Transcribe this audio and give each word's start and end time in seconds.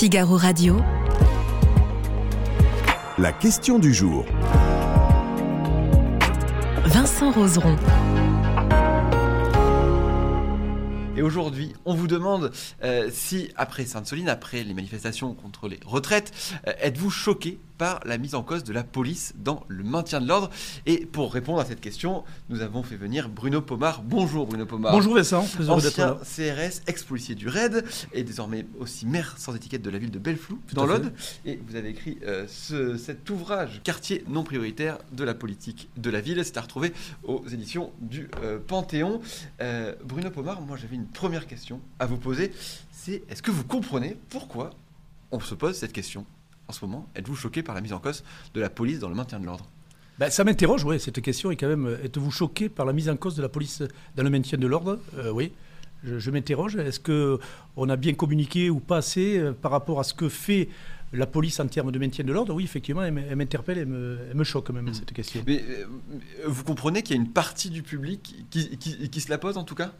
Figaro 0.00 0.38
Radio. 0.38 0.80
La 3.18 3.34
question 3.34 3.78
du 3.78 3.92
jour. 3.92 4.24
Vincent 6.86 7.30
Roseron. 7.30 7.76
Et 11.18 11.20
aujourd'hui, 11.20 11.74
on 11.84 11.92
vous 11.92 12.06
demande 12.06 12.50
euh, 12.82 13.10
si, 13.12 13.50
après 13.56 13.84
Sainte-Soline, 13.84 14.30
après 14.30 14.64
les 14.64 14.72
manifestations 14.72 15.34
contre 15.34 15.68
les 15.68 15.78
retraites, 15.84 16.32
euh, 16.66 16.72
êtes-vous 16.80 17.10
choqué 17.10 17.58
par 17.80 18.00
la 18.04 18.18
mise 18.18 18.34
en 18.34 18.42
cause 18.42 18.62
de 18.62 18.74
la 18.74 18.84
police 18.84 19.32
dans 19.38 19.64
le 19.68 19.82
maintien 19.82 20.20
de 20.20 20.28
l'ordre 20.28 20.50
Et 20.84 21.06
pour 21.06 21.32
répondre 21.32 21.60
à 21.60 21.64
cette 21.64 21.80
question, 21.80 22.24
nous 22.50 22.60
avons 22.60 22.82
fait 22.82 22.96
venir 22.96 23.30
Bruno 23.30 23.62
Pomar. 23.62 24.02
Bonjour 24.02 24.46
Bruno 24.46 24.66
Pomar. 24.66 24.92
Bonjour 24.92 25.14
Vincent, 25.14 25.46
heureux 25.58 25.80
d'être 25.80 25.96
là. 25.96 26.18
CRS, 26.22 26.82
ex-policier 26.86 27.34
du 27.34 27.48
RAID, 27.48 27.82
et 28.12 28.22
désormais 28.22 28.66
aussi 28.78 29.06
maire 29.06 29.34
sans 29.38 29.56
étiquette 29.56 29.80
de 29.80 29.88
la 29.88 29.96
ville 29.96 30.10
de 30.10 30.18
Belleflou, 30.18 30.60
dans 30.74 30.84
l'Aude. 30.84 31.10
Et 31.46 31.58
vous 31.66 31.74
avez 31.74 31.88
écrit 31.88 32.18
euh, 32.26 32.44
ce- 32.48 32.98
cet 32.98 33.30
ouvrage, 33.30 33.80
Quartier 33.82 34.24
non 34.28 34.44
prioritaire 34.44 34.98
de 35.12 35.24
la 35.24 35.32
politique 35.32 35.88
de 35.96 36.10
la 36.10 36.20
ville. 36.20 36.44
C'est 36.44 36.58
à 36.58 36.60
retrouver 36.60 36.92
aux 37.24 37.42
éditions 37.48 37.92
du 38.02 38.28
euh, 38.42 38.58
Panthéon. 38.58 39.22
Euh, 39.62 39.94
Bruno 40.04 40.30
Pomar, 40.30 40.60
moi 40.60 40.76
j'avais 40.76 40.96
une 40.96 41.06
première 41.06 41.46
question 41.46 41.80
à 41.98 42.04
vous 42.04 42.18
poser. 42.18 42.52
C'est 42.92 43.22
est-ce 43.30 43.40
que 43.42 43.50
vous 43.50 43.64
comprenez 43.64 44.18
pourquoi 44.28 44.68
on 45.30 45.40
se 45.40 45.54
pose 45.54 45.76
cette 45.76 45.94
question? 45.94 46.26
En 46.70 46.72
ce 46.72 46.84
moment 46.84 47.08
Êtes-vous 47.16 47.36
choqué 47.36 47.62
par 47.62 47.74
la 47.74 47.80
mise 47.80 47.92
en 47.92 47.98
cause 47.98 48.24
de 48.54 48.60
la 48.60 48.70
police 48.70 48.98
dans 49.00 49.08
le 49.08 49.14
maintien 49.14 49.38
de 49.38 49.44
l'ordre? 49.44 49.68
Ben, 50.18 50.30
ça 50.30 50.44
m'interroge, 50.44 50.84
oui, 50.84 51.00
cette 51.00 51.20
question 51.20 51.50
est 51.50 51.56
quand 51.56 51.68
même, 51.68 51.96
êtes-vous 52.04 52.30
choqué 52.30 52.68
par 52.68 52.86
la 52.86 52.92
mise 52.92 53.08
en 53.08 53.16
cause 53.16 53.34
de 53.36 53.42
la 53.42 53.48
police 53.48 53.82
dans 54.16 54.22
le 54.22 54.30
maintien 54.30 54.58
de 54.58 54.66
l'ordre? 54.66 54.98
Euh, 55.18 55.30
Oui, 55.30 55.52
je, 56.04 56.18
je 56.18 56.30
m'interroge. 56.30 56.76
Est-ce 56.76 57.00
qu'on 57.00 57.88
a 57.88 57.96
bien 57.96 58.14
communiqué 58.14 58.70
ou 58.70 58.80
pas 58.80 58.98
assez 58.98 59.38
euh, 59.38 59.52
par 59.52 59.70
rapport 59.70 59.98
à 60.00 60.04
ce 60.04 60.14
que 60.14 60.28
fait 60.28 60.68
la 61.12 61.26
police 61.26 61.58
en 61.58 61.66
termes 61.66 61.90
de 61.90 61.98
maintien 61.98 62.24
de 62.24 62.32
l'ordre? 62.32 62.54
Oui, 62.54 62.64
effectivement, 62.64 63.02
elle 63.02 63.34
m'interpelle, 63.36 63.78
elle 63.78 63.86
me, 63.86 64.18
elle 64.30 64.36
me 64.36 64.44
choque 64.44 64.70
même, 64.70 64.86
Mhm. 64.86 64.94
cette 64.94 65.12
question. 65.12 65.42
Mais 65.46 65.62
euh, 65.68 65.86
vous 66.46 66.64
comprenez 66.64 67.02
qu'il 67.02 67.16
y 67.16 67.18
a 67.18 67.22
une 67.22 67.30
partie 67.32 67.70
du 67.70 67.82
public 67.82 68.46
qui, 68.50 68.76
qui- 68.76 69.08
qui 69.10 69.20
se 69.20 69.30
la 69.30 69.38
pose 69.38 69.56
en 69.56 69.64
tout 69.64 69.74
cas? 69.74 69.92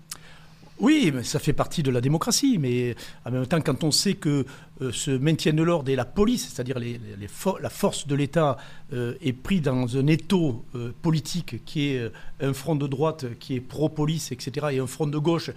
Oui, 0.80 1.12
mais 1.14 1.22
ça 1.24 1.38
fait 1.38 1.52
partie 1.52 1.82
de 1.82 1.90
la 1.90 2.00
démocratie, 2.00 2.56
mais 2.58 2.96
en 3.26 3.30
même 3.30 3.46
temps, 3.46 3.60
quand 3.60 3.84
on 3.84 3.90
sait 3.90 4.14
que 4.14 4.46
euh, 4.80 4.90
ce 4.92 5.10
maintien 5.10 5.52
de 5.52 5.62
l'ordre 5.62 5.90
et 5.90 5.96
la 5.96 6.06
police, 6.06 6.48
c'est-à-dire 6.48 6.78
la 6.78 7.70
force 7.70 8.06
de 8.06 8.14
l'État, 8.14 8.56
euh, 8.94 9.14
est 9.20 9.34
pris 9.34 9.60
dans 9.60 9.96
un 9.98 10.06
étau 10.06 10.64
euh, 10.74 10.92
politique 11.02 11.64
qui 11.66 11.90
est 11.90 11.98
euh, 11.98 12.10
un 12.40 12.54
front 12.54 12.76
de 12.76 12.86
droite 12.86 13.26
qui 13.38 13.56
est 13.56 13.60
pro-police, 13.60 14.32
etc., 14.32 14.68
et 14.72 14.78
un 14.78 14.86
front 14.86 15.06
de 15.06 15.18
gauche 15.18 15.50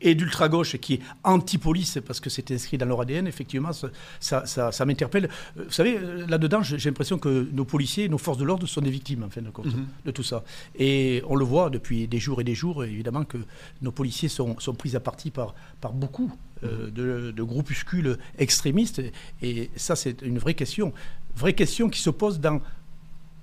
et 0.00 0.14
d'ultra-gauche 0.14 0.76
qui 0.76 0.94
est 0.94 1.00
anti-police, 1.24 1.98
parce 2.06 2.20
que 2.20 2.30
c'est 2.30 2.50
inscrit 2.52 2.78
dans 2.78 2.86
leur 2.86 3.00
ADN, 3.00 3.26
effectivement, 3.26 3.72
ça, 3.72 3.88
ça, 4.20 4.46
ça- 4.46 4.70
ça 4.72 4.84
m'interpelle. 4.84 5.28
Euh, 5.58 5.64
Vous 5.64 5.72
savez, 5.72 5.96
euh, 5.98 6.24
là-dedans, 6.28 6.62
j'ai 6.62 6.78
l'impression 6.88 7.18
que 7.18 7.48
nos 7.52 7.64
policiers, 7.64 8.08
nos 8.08 8.18
forces 8.18 8.38
de 8.38 8.44
l'ordre 8.44 8.66
sont 8.66 8.80
des 8.80 8.90
victimes, 8.90 9.24
en 9.24 9.30
fin 9.30 9.42
de 9.42 9.50
compte, 9.50 9.66
Mhm. 9.66 9.86
de 10.06 10.10
tout 10.12 10.22
ça. 10.22 10.44
Et 10.78 11.22
on 11.26 11.34
le 11.34 11.44
voit 11.44 11.68
depuis 11.70 12.06
des 12.06 12.18
jours 12.18 12.40
et 12.40 12.44
des 12.44 12.54
jours, 12.54 12.84
évidemment, 12.84 13.24
que 13.24 13.38
nos 13.82 13.90
policiers 13.92 14.28
sont, 14.28 14.58
sont 14.60 14.74
pris 14.74 14.94
à 14.94 15.00
partie 15.00 15.30
par, 15.30 15.54
par 15.80 15.92
beaucoup 15.92 16.32
euh, 16.64 16.90
de, 16.90 17.30
de 17.30 17.42
groupuscules 17.42 18.18
extrémistes. 18.36 19.00
Et 19.42 19.70
ça, 19.76 19.94
c'est 19.96 20.22
une 20.22 20.38
vraie 20.38 20.54
question. 20.54 20.92
Vraie 21.36 21.52
question 21.54 21.88
qui 21.88 22.00
se 22.00 22.10
pose 22.10 22.40
dans 22.40 22.60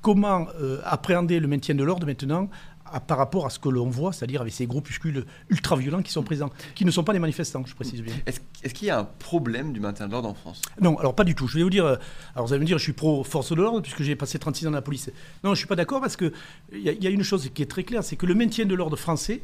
comment 0.02 0.48
euh, 0.62 0.80
appréhender 0.84 1.40
le 1.40 1.48
maintien 1.48 1.76
de 1.76 1.84
l'ordre 1.84 2.06
maintenant 2.06 2.50
à- 2.96 3.00
par 3.02 3.18
rapport 3.18 3.46
à 3.46 3.50
ce 3.50 3.60
que 3.60 3.68
l'on 3.70 3.90
voit, 3.90 4.14
c'est-à-dire 4.14 4.42
avec 4.42 4.54
ces 4.54 4.66
groupuscules 4.66 5.26
ultra-violents 5.50 6.02
qui 6.02 6.12
sont 6.12 6.24
présents, 6.24 6.50
qui 6.76 6.86
ne 6.86 6.92
sont 6.92 7.04
pas 7.04 7.12
des 7.14 7.20
manifestants, 7.20 7.64
je 7.66 7.76
précise 7.76 8.02
bien. 8.02 8.14
Est-ce 8.26 8.74
qu'il 8.74 8.88
y 8.88 8.90
a 8.90 9.00
un 9.00 9.04
problème 9.04 9.74
du 9.74 9.80
maintien 9.82 10.08
de 10.08 10.12
l'ordre 10.14 10.30
en 10.30 10.34
France? 10.34 10.62
Non, 10.82 10.98
alors 10.98 11.14
pas 11.14 11.24
du 11.26 11.36
tout. 11.36 11.48
Je 11.48 11.58
vais 11.58 11.64
vous 11.64 11.70
dire. 11.70 11.86
euh, 11.86 11.98
Alors 12.36 12.48
vous 12.48 12.54
allez 12.54 12.62
me 12.62 12.66
dire, 12.66 12.78
je 12.78 12.84
suis 12.84 12.94
pro 12.94 13.24
force 13.24 13.50
de 13.52 13.56
l'ordre 13.56 13.82
puisque 13.82 14.02
j'ai 14.02 14.16
passé 14.16 14.40
36 14.40 14.68
ans 14.68 14.72
dans 14.72 14.78
la 14.78 14.82
police. 14.82 15.12
Non, 15.44 15.54
je 15.54 15.58
suis 15.60 15.68
pas 15.68 15.76
d'accord 15.76 16.00
parce 16.02 16.16
que 16.16 16.32
il 16.72 16.80
y, 16.82 16.90
a- 16.90 16.94
il 16.94 17.04
y 17.04 17.08
a 17.08 17.10
une 17.10 17.24
chose 17.24 17.50
qui 17.54 17.62
est 17.62 17.66
très 17.70 17.84
claire, 17.84 18.04
c'est 18.04 18.16
que 18.16 18.26
le 18.26 18.34
maintien 18.34 18.66
de 18.66 18.74
l'ordre 18.76 18.96
français 18.98 19.42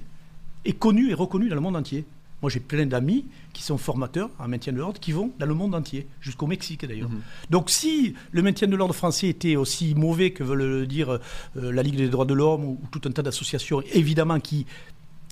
est 0.66 0.74
connu 0.74 1.09
et 1.12 1.14
reconnu 1.14 1.50
dans 1.50 1.56
le 1.56 1.62
monde 1.62 1.76
entier. 1.76 2.06
Moi, 2.41 2.50
j'ai 2.50 2.59
plein 2.59 2.85
d'amis 2.85 3.25
qui 3.53 3.63
sont 3.63 3.78
formateurs 3.78 4.29
en 4.40 4.47
maintien 4.47 4.74
de 4.74 4.78
l'ordre 4.79 5.00
qui 5.00 5.12
vont 5.12 5.31
dans 5.38 5.46
le 5.46 5.53
monde 5.53 5.75
entier, 5.75 6.07
jusqu'au 6.22 6.47
Mexique 6.47 6.85
d'ailleurs. 6.85 7.09
Mhm. 7.09 7.22
Donc, 7.50 7.69
si 7.69 8.16
le 8.31 8.41
maintien 8.41 8.68
de 8.68 8.75
l'ordre 8.75 8.96
français 8.96 9.28
était 9.28 9.56
aussi 9.56 9.94
mauvais 9.96 10.31
que 10.31 10.44
veut 10.44 10.56
le 10.56 10.88
dire 10.88 11.09
euh, 11.12 11.19
la 11.56 11.84
Ligue 11.84 11.97
des 11.97 12.09
droits 12.09 12.25
de 12.25 12.34
l'homme 12.34 12.63
ou, 12.66 12.79
ou 12.81 12.88
tout 12.88 13.02
un 13.07 13.12
tas 13.12 13.22
d'associations, 13.22 13.81
évidemment, 13.94 14.40
qui 14.40 14.66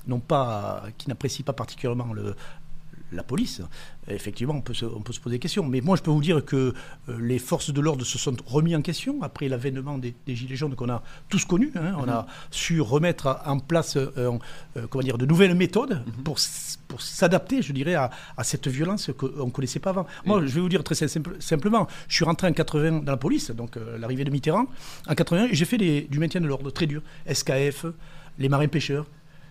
n'ont 0.06 0.20
pas, 0.20 0.84
qui 0.98 1.08
n'apprécient 1.08 1.44
pas 1.44 1.52
particulièrement 1.52 2.12
le, 2.12 2.34
la 3.12 3.22
police, 3.22 3.60
effectivement, 4.08 4.54
on 4.54 4.60
peut, 4.60 4.74
se, 4.74 4.84
on 4.84 5.00
peut 5.00 5.12
se 5.12 5.20
poser 5.20 5.36
des 5.36 5.40
questions. 5.40 5.64
Mais 5.66 5.80
moi, 5.80 5.96
je 5.96 6.02
peux 6.02 6.10
vous 6.10 6.20
dire 6.20 6.44
que 6.44 6.56
euh, 7.08 7.18
les 7.20 7.38
forces 7.38 7.72
de 7.72 7.80
l'ordre 7.80 8.04
se 8.04 8.18
sont 8.18 8.36
remis 8.46 8.74
en 8.76 8.82
question 8.82 9.22
après 9.22 9.48
l'avènement 9.48 9.98
des, 9.98 10.14
des 10.26 10.36
Gilets 10.36 10.56
jaunes 10.56 10.74
qu'on 10.76 10.88
a 10.90 11.02
tous 11.28 11.44
connus. 11.44 11.72
hein. 11.76 11.94
On 11.98 12.08
a 12.08 12.26
su 12.50 12.80
remettre 12.80 13.40
en 13.46 13.58
place 13.58 13.96
euh, 13.96 14.10
euh, 14.16 14.86
comment 14.88 15.02
dire, 15.02 15.18
de 15.18 15.26
nouvelles 15.26 15.54
méthodes 15.54 16.02
pour, 16.24 16.36
s- 16.36 16.78
pour 16.88 17.00
s'adapter, 17.02 17.62
je 17.62 17.72
dirais, 17.72 17.94
à, 17.94 18.10
à 18.36 18.44
cette 18.44 18.68
violence 18.68 19.10
qu'on 19.16 19.46
ne 19.46 19.50
connaissait 19.50 19.80
pas 19.80 19.90
avant. 19.90 20.06
Moi, 20.24 20.40
je 20.46 20.52
vais 20.54 20.60
vous 20.60 20.68
dire 20.68 20.84
très 20.84 20.94
simple- 20.94 21.36
simplement, 21.40 21.86
je 22.08 22.14
suis 22.14 22.24
rentré 22.24 22.46
en 22.48 22.52
80 22.52 23.00
dans 23.02 23.12
la 23.12 23.16
police, 23.18 23.50
donc 23.50 23.76
euh, 23.76 23.98
l'arrivée 23.98 24.24
de 24.24 24.30
Mitterrand, 24.30 24.66
en 25.08 25.14
81, 25.14 25.46
et 25.46 25.54
j'ai 25.54 25.64
fait 25.64 25.78
des- 25.78 26.02
du 26.02 26.18
maintien 26.18 26.40
de 26.40 26.46
l'ordre 26.46 26.70
très 26.70 26.86
dur. 26.86 27.02
SKF, 27.32 27.86
les 28.38 28.48
marins-pêcheurs. 28.48 29.06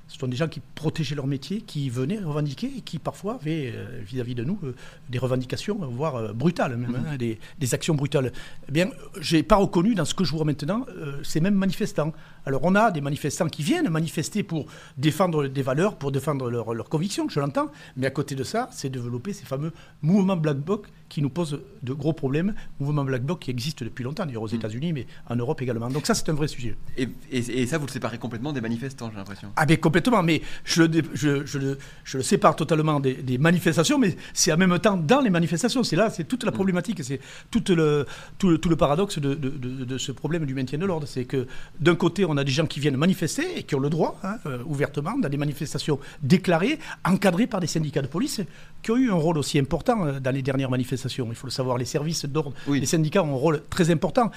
Ce 0.10 0.18
sont 0.18 0.28
des 0.28 0.36
gens 0.36 0.48
qui 0.48 0.60
protégeaient 0.60 1.16
leur 1.16 1.28
métier, 1.28 1.62
qui 1.62 1.90
venaient 1.90 2.18
revendiquer 2.18 2.72
et 2.76 2.82
qui 2.82 2.98
parfois 2.98 3.36
avaient 3.36 3.72
euh, 3.74 4.02
vis-à-vis 4.04 4.34
de 4.34 4.44
nous 4.44 4.60
euh, 4.64 4.76
des 5.08 5.20
revendications, 5.20 5.76
voire 5.76 6.16
euh, 6.16 6.34
brutales 6.34 6.76
même, 6.78 6.96
hein, 6.96 7.16
des, 7.16 7.40
des 7.60 7.74
actions 7.76 7.94
brutales. 7.94 8.34
Eh 8.68 8.72
bien, 8.72 8.90
j'ai 9.22 9.44
pas 9.44 9.58
reconnu 9.58 9.94
dans 9.94 10.06
ce 10.06 10.16
que 10.16 10.24
je 10.24 10.32
vois 10.32 10.46
maintenant 10.46 10.86
ces 11.24 11.40
mêmes 11.40 11.54
manifestants. 11.54 12.12
Alors 12.46 12.62
on 12.64 12.76
a 12.76 12.92
des 12.92 13.02
manifestants 13.02 13.48
qui 13.48 13.64
viennent 13.64 13.90
manifester 13.90 14.44
pour 14.44 14.66
défendre 14.98 15.48
des 15.48 15.62
valeurs, 15.62 15.96
pour 15.96 16.12
défendre 16.12 16.50
leurs 16.50 16.90
convictions, 16.90 17.28
je 17.30 17.40
l'entends, 17.40 17.70
mais 17.98 18.08
à 18.08 18.12
côté 18.12 18.36
de 18.36 18.44
ça, 18.44 18.70
c'est 18.72 18.90
développer 18.90 19.34
ces 19.34 19.46
fameux 19.46 19.72
mouvements 20.02 20.38
Black 20.38 20.58
Bloc 20.58 20.88
qui 21.10 21.22
nous 21.24 21.30
posent 21.30 21.60
de 21.82 21.94
gros 21.94 22.14
problèmes, 22.14 22.54
mouvements 22.80 23.04
Black 23.04 23.24
Bloc 23.24 23.40
qui 23.40 23.50
existent 23.50 23.84
depuis 23.84 24.04
longtemps, 24.04 24.26
d'ailleurs 24.28 24.44
aux 24.44 24.48
États-Unis, 24.48 24.94
mais 24.94 25.08
en 25.28 25.36
Europe 25.36 25.60
également. 25.62 25.90
Donc 25.90 26.06
ça, 26.06 26.14
c'est 26.14 26.30
un 26.30 26.34
vrai 26.34 26.48
sujet. 26.48 26.76
et, 26.98 27.10
et- 27.32 27.62
et 27.62 27.68
ça, 27.68 27.78
vous 27.80 27.88
le 27.88 27.92
séparez 27.92 28.18
complètement 28.20 28.54
des 28.54 28.62
manifestants, 28.62 29.10
j'ai 29.12 29.18
l'impression. 29.18 29.50
Ah 29.56 29.66
ben 29.66 29.76
complètement, 29.78 30.22
mais 30.22 30.42
je 30.64 30.84
le, 30.84 30.88
dé- 30.88 31.02
je, 31.14 31.46
je 31.46 31.58
le, 31.58 31.78
je 32.04 32.18
le 32.18 32.24
sépare 32.24 32.56
totalement 32.56 33.00
des, 33.00 33.16
des 33.16 33.38
manifestations, 33.40 33.98
mais 33.98 34.16
c'est 34.34 34.52
en 34.54 34.58
même 34.58 34.78
temps 34.80 34.98
dans 34.98 35.20
les 35.22 35.30
manifestations. 35.32 35.84
C'est 35.84 35.96
là, 35.96 36.10
c'est 36.12 36.26
toute 36.26 36.44
la 36.44 36.52
problématique, 36.52 37.04
c'est 37.04 37.20
tout 37.50 37.64
le, 37.70 38.06
tout, 38.38 38.50
le, 38.50 38.58
tout 38.60 38.70
le 38.70 38.76
paradoxe 38.76 39.18
de, 39.20 39.34
de- 39.34 39.50
de- 39.50 39.86
de 39.86 39.98
ce 39.98 40.12
problème 40.12 40.46
du 40.46 40.54
maintien 40.54 40.78
de 40.78 40.86
l'ordre. 40.86 41.08
C'est 41.08 41.26
que 41.26 41.48
d'un 41.80 41.96
côté, 41.96 42.24
on 42.30 42.38
a 42.38 42.44
des 42.44 42.52
gens 42.52 42.66
qui 42.66 42.80
viennent 42.80 42.96
manifester 42.98 43.58
et 43.60 43.64
qui 43.64 43.76
ont 43.76 43.80
le 43.80 43.90
droit, 43.90 44.20
hein, 44.24 44.38
euh, 44.46 44.60
ouvertement, 44.66 45.18
dans 45.18 45.30
des 45.30 45.38
manifestations 45.38 46.00
déclarées, 46.22 46.80
encadrées 47.06 47.48
par 47.48 47.60
des 47.60 47.68
syndicats 47.68 48.02
de 48.02 48.08
police, 48.08 48.42
qui 48.82 48.92
ont 48.92 48.98
eu 48.98 49.10
un 49.12 49.16
rôle 49.16 49.38
aussi 49.38 49.58
important 49.60 50.06
euh, 50.06 50.20
dans 50.20 50.32
les 50.32 50.42
dernières 50.42 50.70
manifestations. 50.70 51.28
Il 51.30 51.36
faut 51.36 51.48
le 51.48 51.52
savoir, 51.52 51.78
les 51.78 51.86
services 51.86 52.26
d'ordre, 52.26 52.54
Oui. 52.68 52.80
les 52.80 52.86
syndicats 52.86 53.24
ont 53.24 53.34
un 53.34 53.38
rôle 53.38 53.64
très 53.70 53.90
important. 53.92 54.32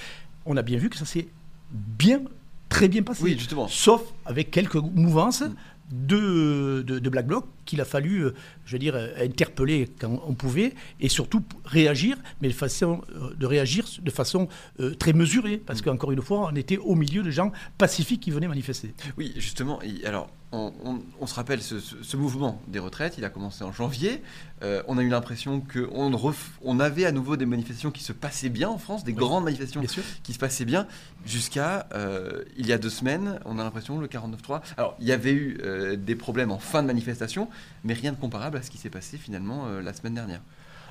On 0.47 0.57
a 0.57 0.63
bien 0.63 0.79
vu 0.79 0.89
que 0.91 0.97
ça 0.97 1.05
s'est 1.05 1.29
bien, 1.71 2.21
très 2.69 2.89
bien 2.89 3.03
passé 3.03 3.23
Oui, 3.23 3.37
justement. 3.39 3.69
sauf 3.69 4.03
avec 4.25 4.51
quelques 4.51 4.77
mouvances 4.77 5.45
de, 5.91 6.83
de, 6.87 6.99
de 6.99 7.11
Black 7.11 7.27
Bloc 7.27 7.45
qu'il 7.65 7.81
a 7.81 7.85
fallu, 7.85 8.25
euh, 8.25 8.35
je 8.65 8.73
veux 8.73 8.79
dire, 8.79 8.95
euh, 8.97 9.09
interpeller 9.21 9.89
quand 10.01 10.23
on 10.27 10.35
pouvait 10.35 10.75
et 11.01 11.09
surtout 11.09 11.43
réagir, 11.65 12.17
mais 12.41 12.49
de 12.49 12.53
façon 12.55 13.03
euh, 13.17 13.35
de 13.35 13.47
réagir 13.47 13.85
de 14.03 14.11
façon 14.11 14.49
très 14.99 15.13
mesurée, 15.13 15.59
parce 15.59 15.83
qu'encore 15.83 16.13
une 16.13 16.23
fois, 16.23 16.49
on 16.53 16.57
était 16.57 16.79
au 16.79 16.95
milieu 16.95 17.23
de 17.23 17.31
gens 17.31 17.53
pacifiques 17.79 18.21
qui 18.23 18.31
venaient 18.31 18.49
manifester. 18.49 18.95
Oui, 19.17 19.33
justement. 19.37 19.79
alors, 20.05 20.31
on, 20.55 20.73
on- 20.85 21.03
on 21.21 21.27
se 21.27 21.35
rappelle 21.35 21.63
ce, 21.63 21.81
ce- 21.81 22.03
ce 22.03 22.17
mouvement 22.17 22.61
des 22.69 22.79
retraites. 22.79 23.15
Il 23.17 23.25
a 23.25 23.31
commencé 23.31 23.65
en 23.65 23.73
janvier. 23.73 24.21
Euh, 24.63 24.83
on 24.87 24.99
a 24.99 25.03
eu 25.03 25.09
l'impression 25.09 25.61
qu'on 25.61 26.13
on 26.63 26.81
avait 26.81 27.07
à 27.07 27.13
nouveau 27.13 27.37
des 27.37 27.47
manifestations 27.47 27.91
qui 27.91 28.05
se 28.05 28.13
passaient 28.13 28.51
bien 28.51 28.69
en 28.69 28.77
France, 28.79 29.03
des 29.03 29.13
Oui. 29.13 29.19
grandes 29.19 29.45
manifestations 29.45 29.83
qui 30.23 30.33
se 30.35 30.39
passaient 30.39 30.67
bien, 30.67 30.87
jusqu'à 31.25 31.89
euh, 31.95 32.45
il 32.59 32.67
y 32.67 32.73
a 32.73 32.79
deux 32.79 32.91
semaines. 32.91 33.41
On 33.47 33.59
a 33.59 33.65
l'impression 33.65 33.99
le 33.99 34.07
49.3. 34.09 34.61
Alors, 34.77 34.95
il 35.01 35.07
y 35.07 35.13
avait 35.13 35.33
eu 35.33 35.59
euh, 35.63 35.97
des 35.97 36.17
problèmes 36.17 36.51
en 36.51 36.59
fin 36.59 36.83
de 36.83 36.87
manifestation, 36.87 37.49
mais 37.85 37.95
rien 37.95 38.13
de 38.13 38.17
comparable 38.17 38.57
à 38.59 38.63
ce 38.63 38.71
qui 38.71 38.79
s'est 38.79 38.91
passé 38.91 39.17
finalement 39.19 39.67
euh, 39.67 39.81
la 39.83 39.93
semaine 39.93 40.15
dernière. 40.15 40.41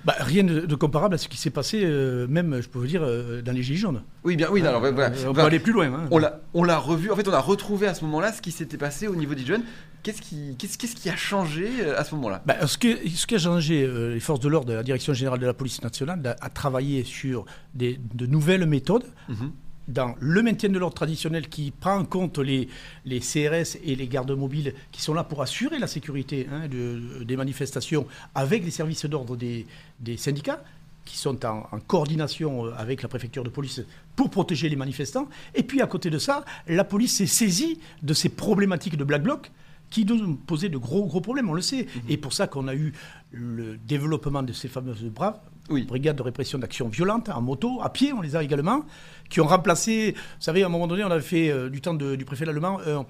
Bah, 0.04 0.16
rien 0.20 0.44
de, 0.44 0.62
de 0.62 0.76
comparable 0.76 1.14
à 1.14 1.20
ce 1.20 1.28
qui 1.28 1.38
s'est 1.38 1.52
passé, 1.52 1.82
euh, 1.84 2.26
même, 2.28 2.60
je 2.60 2.68
peux 2.68 2.80
vous 2.80 2.88
dire, 2.88 3.04
euh, 3.04 3.44
dans 3.44 3.52
les 3.52 3.62
Gilets 3.62 3.78
jaunes. 3.78 4.02
Oui, 4.24 4.36
bien, 4.36 4.48
oui. 4.50 4.66
alors, 4.66 4.80
voilà. 4.82 5.12
On 5.28 5.34
peut 5.34 5.42
aller 5.42 5.60
plus 5.60 5.74
loin. 5.74 5.94
hein. 5.94 6.08
On 6.54 6.64
l'a, 6.64 6.78
revu. 6.80 7.12
En 7.12 7.16
fait, 7.16 7.28
on 7.28 7.34
a 7.34 7.40
retrouvé 7.40 7.86
à 7.86 7.94
ce 7.94 8.04
moment-là 8.06 8.34
ce 8.34 8.42
qui 8.42 8.52
s'était 8.52 8.78
passé 8.78 9.08
au 9.08 9.16
niveau 9.16 9.36
des 9.36 9.46
jeunes. 9.46 9.62
Qu'est-ce 10.02 10.22
qui, 10.24 10.58
qui 10.58 11.10
a 11.10 11.16
changé 11.16 11.86
à 11.96 12.04
ce 12.04 12.16
moment-là? 12.16 12.42
Bah, 12.48 12.66
ce, 12.66 12.80
que, 12.80 12.88
ce 13.08 13.28
qui 13.28 13.36
a 13.36 13.38
changé, 13.38 13.84
euh, 13.84 14.16
les 14.16 14.20
forces 14.20 14.40
de 14.40 14.50
l'ordre, 14.50 14.74
la 14.74 14.82
Direction 14.82 15.14
générale 15.14 15.38
de 15.40 15.46
la 15.46 15.54
police 15.54 15.84
nationale, 15.84 16.20
a, 16.26 16.46
a 16.46 16.50
travaillé 16.50 17.04
sur 17.04 17.46
des, 17.76 18.00
de 18.16 18.26
nouvelles 18.26 18.66
méthodes 18.66 19.06
Mhm. 19.30 19.52
Dans 19.88 20.16
le 20.20 20.42
maintien 20.42 20.70
de 20.70 20.78
l'ordre 20.80 20.96
traditionnel 20.96 21.50
qui 21.50 21.72
prend 21.72 21.98
en 21.98 22.06
compte 22.06 22.38
les, 22.40 22.70
les 23.06 23.20
CRS 23.20 23.78
et 23.84 23.96
les 23.96 24.08
gardes 24.08 24.32
mobiles 24.32 24.74
qui 24.92 25.02
sont 25.02 25.14
là 25.14 25.24
pour 25.24 25.42
assurer 25.42 25.80
la 25.80 25.88
sécurité 25.88 26.48
hein, 26.52 26.68
de- 26.68 27.24
des 27.24 27.36
manifestations 27.36 28.06
avec 28.36 28.64
les 28.64 28.72
services 28.72 29.06
d'ordre 29.06 29.36
des, 29.36 29.66
des 30.00 30.18
syndicats. 30.18 30.64
qui 31.04 31.18
sont 31.18 31.44
en, 31.46 31.68
en, 31.72 31.80
coordination 31.80 32.68
euh, 32.68 32.74
avec 32.78 33.02
la 33.02 33.10
préfecture 33.10 33.44
de 33.44 33.50
police 33.50 33.82
pour 34.16 34.30
protéger 34.30 34.70
les 34.70 34.76
manifestants. 34.76 35.28
Et 35.56 35.64
puis 35.64 35.82
à 35.82 35.88
côté 35.88 36.12
de 36.12 36.20
ça, 36.20 36.46
la 36.68 36.84
police 36.84 37.16
s'est 37.18 37.26
saisie 37.26 37.80
de 38.04 38.14
ces 38.14 38.30
problématiques 38.30 38.98
de 38.98 39.04
Black 39.04 39.24
Bloc 39.24 39.52
qui 39.90 40.06
nous 40.06 40.36
posaient 40.36 40.70
de 40.70 40.78
gros, 40.78 41.06
gros 41.06 41.20
problèmes, 41.20 41.50
on 41.50 41.54
le 41.56 41.62
sait. 41.62 41.84
Mmh. 41.84 42.00
Et 42.12 42.18
pour 42.18 42.34
ça 42.34 42.46
qu'on 42.48 42.68
a 42.68 42.76
eu 42.76 42.94
le 43.32 43.78
développement 43.78 44.44
de 44.44 44.54
ces 44.54 44.68
fameuses 44.70 45.04
braves, 45.06 45.40
oui. 45.72 45.84
brigades 45.84 46.16
de 46.16 46.22
répression 46.22 46.60
d'action 46.60 46.88
violente, 46.88 47.30
en 47.30 47.42
moto, 47.42 47.82
à 47.82 47.92
pied, 47.92 48.14
on 48.14 48.22
les 48.22 48.36
a 48.36 48.44
également, 48.44 48.86
qui 49.30 49.42
ont 49.42 49.48
remplacé, 49.48 50.14
vous 50.14 50.42
savez, 50.42 50.64
à 50.64 50.68
un 50.68 50.70
moment 50.70 50.88
donné, 50.88 51.04
on 51.04 51.12
avait 51.12 51.22
fait 51.22 51.50
euh, 51.50 51.70
du 51.70 51.82
temps 51.82 51.94
de, 51.94 52.16
du 52.16 52.26
préfet 52.26 52.46
l'Allemand, 52.46 52.80
euh, 52.86 53.04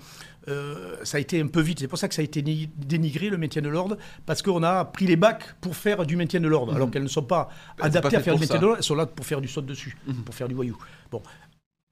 euh, 0.47 0.95
ça 1.03 1.17
a 1.17 1.19
été 1.19 1.41
un 1.41 1.47
peu 1.47 1.61
vite. 1.61 1.79
C'est 1.79 1.87
pour 1.87 1.97
ça 1.97 2.07
que 2.07 2.15
ça 2.15 2.21
a 2.21 2.25
été 2.25 2.41
dénigré, 2.41 3.29
le 3.29 3.37
maintien 3.37 3.61
de 3.61 3.69
l'ordre, 3.69 3.97
parce 4.25 4.41
qu'on 4.41 4.63
a 4.63 4.85
pris 4.85 5.05
les 5.05 5.15
bacs 5.15 5.55
pour 5.61 5.75
faire 5.75 6.05
du 6.05 6.15
maintien 6.15 6.39
de 6.39 6.47
l'ordre, 6.47 6.73
mmh. 6.73 6.75
alors 6.75 6.91
qu'elles 6.91 7.03
ne 7.03 7.07
sont 7.07 7.23
pas 7.23 7.49
ben, 7.77 7.85
adaptées 7.85 8.11
pas 8.11 8.17
à 8.17 8.21
faire 8.21 8.35
du 8.35 8.41
maintien 8.41 8.59
de 8.59 8.65
l'ordre, 8.65 8.77
elles 8.77 8.83
sont 8.83 8.95
là 8.95 9.05
pour 9.05 9.25
faire 9.25 9.41
du 9.41 9.47
saut 9.47 9.61
dessus, 9.61 9.97
mmh. 10.07 10.13
pour 10.13 10.35
faire 10.35 10.47
du 10.47 10.55
voyou. 10.55 10.77
Bon, 11.11 11.21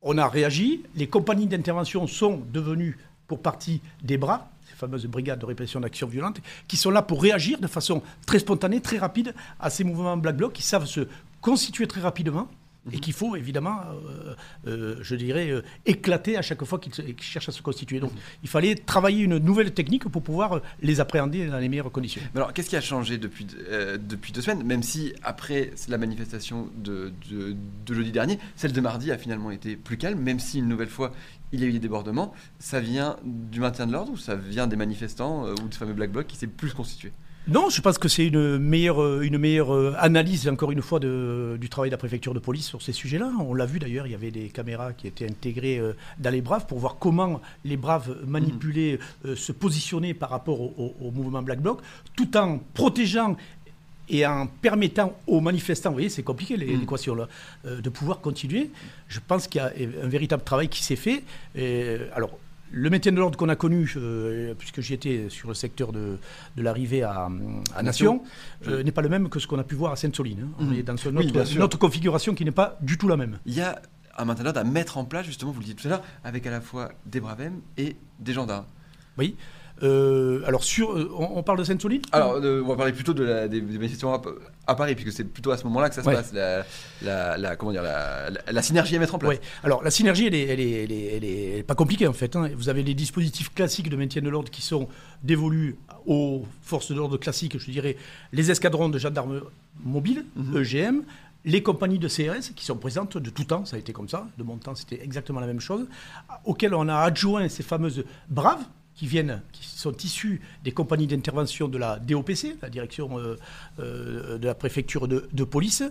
on 0.02 0.18
a 0.18 0.28
réagi, 0.28 0.84
les 0.96 1.08
compagnies 1.08 1.48
d'intervention 1.48 2.08
sont 2.08 2.42
devenues 2.52 2.98
pour 3.28 3.42
partie 3.42 3.82
des 4.02 4.18
bras, 4.18 4.50
fameuses 4.80 5.06
brigades 5.06 5.40
de 5.40 5.46
répression 5.46 5.80
d'action 5.80 6.08
violente, 6.08 6.40
qui 6.68 6.78
sont 6.78 6.90
là 6.90 7.02
pour 7.02 7.22
réagir 7.22 7.60
de 7.60 7.68
façon 7.68 8.02
très 8.26 8.40
spontanée, 8.40 8.82
très 8.82 8.98
rapide 8.98 9.34
à 9.60 9.70
ces 9.70 9.84
mouvements 9.84 10.18
Black 10.18 10.38
Bloc, 10.38 10.54
qui 10.54 10.64
savent 10.64 10.86
se 10.86 11.08
constituer 11.42 11.88
très 11.88 12.02
rapidement 12.02 12.48
et 12.92 12.96
mhm. 12.96 13.02
qu'il 13.02 13.14
faut 13.14 13.36
évidemment, 13.36 13.82
euh, 13.82 14.36
euh, 14.68 14.96
je 15.02 15.16
dirais, 15.16 15.50
euh, 15.50 15.62
éclater 15.86 16.38
à 16.38 16.42
chaque 16.42 16.64
fois 16.64 16.80
qu'ils 16.80 16.94
cherchent 17.20 17.50
à 17.50 17.52
se 17.52 17.62
constituer. 17.62 18.00
Donc 18.00 18.12
mhm. 18.14 18.20
il 18.44 18.50
fallait 18.50 18.76
travailler 18.76 19.24
une 19.24 19.38
nouvelle 19.38 19.74
technique 19.74 20.08
pour 20.08 20.22
pouvoir 20.22 20.62
les 20.82 21.00
appréhender 21.00 21.48
dans 21.48 21.60
les 21.60 21.70
meilleures 21.70 21.92
conditions. 21.92 22.22
Mais 22.34 22.40
alors 22.40 22.54
qu'est-ce 22.54 22.70
qui 22.70 22.78
a 22.78 22.82
changé 22.82 23.18
depuis, 23.18 23.46
depuis 23.46 24.32
deux 24.32 24.42
semaines? 24.42 24.64
Même 24.64 24.84
si 24.84 25.14
après 25.24 25.72
la 25.88 25.98
manifestation 25.98 26.70
de, 26.78 27.12
de, 27.30 27.56
de, 27.86 27.94
jeudi 27.94 28.12
dernier, 28.12 28.40
celle 28.56 28.72
de 28.74 28.82
mardi 28.82 29.12
a 29.12 29.18
finalement 29.18 29.52
été 29.52 29.76
plus 29.76 29.98
calme, 29.98 30.20
même 30.20 30.40
si 30.40 30.60
une 30.60 30.68
nouvelle 30.68 30.90
fois 30.90 31.12
il 31.52 31.62
y 31.62 31.64
a 31.64 31.68
eu 31.68 31.72
des 31.72 31.80
débordements, 31.80 32.34
ça 32.60 32.80
vient 32.80 33.18
du 33.24 33.60
maintien 33.60 33.88
de 33.88 33.92
l'ordre 33.92 34.12
ou 34.12 34.18
ça 34.18 34.36
vient 34.36 34.68
des 34.68 34.76
manifestants 34.76 35.46
ou 35.46 35.68
de 35.68 35.74
ce 35.74 35.80
fameux 35.80 35.94
Black 35.94 36.12
Bloc 36.12 36.28
qui 36.28 36.38
s'est 36.38 36.48
plus 36.48 36.74
constitué? 36.74 37.12
Non, 37.48 37.70
je 37.72 37.82
pense 37.82 37.98
que 37.98 38.08
c'est 38.08 38.28
une 38.28 38.60
meilleure, 38.60 39.02
euh, 39.02 39.22
une 39.22 39.40
meilleure 39.40 39.74
euh, 39.74 39.96
analyse, 39.98 40.48
encore 40.48 40.70
une 40.70 40.84
fois, 40.84 41.00
de, 41.00 41.58
du 41.60 41.68
travail 41.68 41.90
de 41.90 41.96
la 41.96 41.98
préfecture 41.98 42.36
de 42.36 42.40
police 42.40 42.68
sur 42.68 42.84
ces 42.84 42.92
sujets-là. 42.92 43.32
On 43.40 43.56
l'a 43.56 43.66
vu 43.66 43.80
d'ailleurs, 43.80 44.06
il 44.06 44.12
y 44.12 44.16
avait 44.16 44.30
des 44.30 44.50
caméras 44.50 44.94
qui 44.94 45.08
étaient 45.08 45.28
intégrées 45.28 45.80
euh, 45.80 45.94
dans 46.20 46.30
les 46.30 46.42
Braves 46.42 46.68
pour 46.68 46.78
voir 46.78 46.98
comment 47.00 47.42
les 47.66 47.76
Braves 47.76 48.18
manipulaient, 48.28 49.00
se 49.36 49.52
positionnaient 49.52 50.14
par 50.14 50.30
rapport 50.30 50.62
au, 50.62 51.12
mouvement 51.12 51.42
Black 51.42 51.60
Bloc, 51.60 51.82
tout 52.16 52.38
en 52.38 52.60
protégeant 52.76 53.36
et 54.10 54.26
en 54.26 54.48
permettant 54.48 55.18
aux 55.28 55.42
manifestants, 55.42 55.90
vous 55.90 55.96
voyez, 55.96 56.10
c'est 56.10 56.24
compliqué 56.24 56.58
mm. 56.58 56.80
l'équation 56.80 57.16
là, 57.16 57.28
de 57.66 57.90
pouvoir 57.90 58.22
continuer. 58.22 58.72
Je 59.08 59.20
pense 59.26 59.48
qu'il 59.48 59.62
y 59.62 59.64
a 59.64 59.72
un 60.04 60.08
véritable 60.08 60.44
travail 60.44 60.70
qui 60.70 60.84
s'est 60.84 60.96
fait. 60.96 61.24
alors, 62.14 62.32
le 62.72 62.90
maintien 62.90 63.12
de 63.12 63.18
l'ordre 63.18 63.38
qu'on 63.38 63.50
a 63.50 63.56
connu, 63.56 63.92
euh, 63.96 64.54
puisque 64.58 64.82
j'y 64.82 64.94
étais 64.94 65.28
sur 65.30 65.48
le 65.48 65.54
secteur 65.54 65.92
de, 65.92 66.18
l'arrivée 66.58 67.04
à, 67.04 67.30
Nation, 67.82 68.24
euh, 68.68 68.84
n'est 68.84 68.92
pas 68.92 69.02
le 69.02 69.10
même 69.10 69.30
que 69.30 69.40
ce 69.40 69.48
qu'on 69.48 69.60
a 69.60 69.64
pu 69.64 69.76
voir 69.76 69.92
à 69.92 69.96
Sainte-Soline. 69.96 70.42
Hein. 70.44 70.56
On 70.60 70.66
mhm. 70.66 70.74
est 70.74 70.84
dans 70.84 70.96
une 70.96 71.62
autre, 71.64 71.78
configuration 71.78 72.36
qui 72.36 72.46
n'est 72.46 72.52
pas 72.52 72.78
du 72.82 72.98
tout 72.98 73.08
la 73.08 73.18
même. 73.18 73.40
Il 73.46 73.54
y 73.54 73.62
a 73.62 73.82
un 74.18 74.26
maintien 74.26 74.44
d'ordre 74.44 74.60
à 74.60 74.64
mettre 74.64 74.98
en 74.98 75.06
place, 75.06 75.26
justement, 75.26 75.52
vous 75.52 75.62
le 75.62 75.66
dites 75.66 75.82
tout 75.82 75.88
à 75.88 75.92
l'heure, 75.92 76.04
avec 76.24 76.46
à 76.46 76.52
la 76.52 76.62
fois 76.62 76.92
des 77.06 77.20
bravem 77.20 77.62
et 77.78 77.96
des 78.20 78.34
gendarmes. 78.34 78.66
Oui. 79.18 79.36
Euh, 79.84 80.42
alors, 80.46 80.64
sur, 80.64 80.92
euh, 80.92 81.12
on, 81.18 81.42
parle 81.44 81.60
de 81.60 81.64
Sainte-Soline 81.64 82.02
Alors, 82.12 82.36
on 82.42 82.68
va 82.68 82.76
parler 82.76 82.94
plutôt 82.94 83.14
de 83.14 83.24
la, 83.24 83.48
des, 83.48 83.62
manifestations 83.62 84.14
à, 84.68 84.76
Paris, 84.76 84.96
puisque 84.96 85.12
c'est 85.12 85.24
plutôt 85.24 85.52
à 85.52 85.58
ce 85.58 85.64
moment-là 85.66 85.90
que 85.90 85.96
ça 85.96 86.04
se 86.04 86.10
passe, 86.10 86.34
la, 86.34 87.38
la, 87.38 87.56
comment 87.56 87.72
dire, 87.72 87.84
la, 87.84 88.62
synergie 88.62 88.96
à 88.96 89.00
mettre 89.00 89.16
en 89.16 89.20
place. 89.20 89.32
Ouais. 89.32 89.42
Alors, 89.64 89.84
la 89.84 89.92
synergie, 89.92 90.28
elle 90.28 90.36
est, 90.36 90.48
elle 90.48 90.60
est, 90.60 91.16
elle 91.16 91.24
est, 91.24 91.64
pas 91.64 91.76
compliquée, 91.76 92.08
en 92.08 92.14
fait. 92.14 92.36
Hein. 92.36 92.50
Vous 92.56 92.70
avez 92.70 92.84
les 92.84 92.94
dispositifs 92.94 93.54
classiques 93.54 93.90
de 93.90 93.96
maintien 93.96 94.22
de 94.22 94.30
l'ordre 94.30 94.50
qui 94.50 94.62
sont 94.62 94.88
dévolus 95.24 95.78
aux 96.06 96.46
forces 96.62 96.92
de 96.92 96.96
l'ordre 96.96 97.18
classiques, 97.18 97.58
je 97.58 97.72
dirais, 97.72 97.96
les 98.34 98.52
escadrons 98.52 98.90
de 98.90 98.98
gendarmes 98.98 99.42
mobiles, 99.84 100.26
EGM, 100.56 100.96
mhm. 100.96 101.04
les 101.46 101.64
compagnies 101.64 102.00
de 102.00 102.08
CRS 102.08 102.54
qui 102.56 102.66
sont 102.66 102.78
présentes 102.78 103.18
de 103.18 103.30
tout 103.30 103.44
temps, 103.44 103.66
ça 103.66 103.76
a 103.76 103.80
été 103.80 103.94
comme 103.94 104.10
ça, 104.10 104.28
de 104.38 104.44
mon 104.44 104.58
temps 104.58 104.76
c'était 104.76 105.02
exactement 105.04 105.40
la 105.40 105.48
même 105.48 105.60
chose, 105.60 105.88
auxquelles 106.46 106.74
on 106.74 106.88
a 106.88 106.96
adjoint 106.96 107.48
ces 107.50 107.64
fameuses 107.64 108.04
braves, 108.30 108.64
qui 109.00 109.08
viennent, 109.08 109.42
qui 109.54 109.66
sont 109.66 109.96
issus 110.04 110.42
des 110.66 110.74
compagnies 110.74 111.08
d'intervention 111.08 111.70
de 111.70 111.78
la 111.78 112.00
DOPC, 112.00 112.58
la 112.62 112.70
direction 112.70 113.18
euh, 113.18 113.38
euh, 113.80 114.38
de 114.38 114.46
la 114.46 114.54
préfecture 114.54 115.08
de, 115.08 115.44
police, 115.46 115.84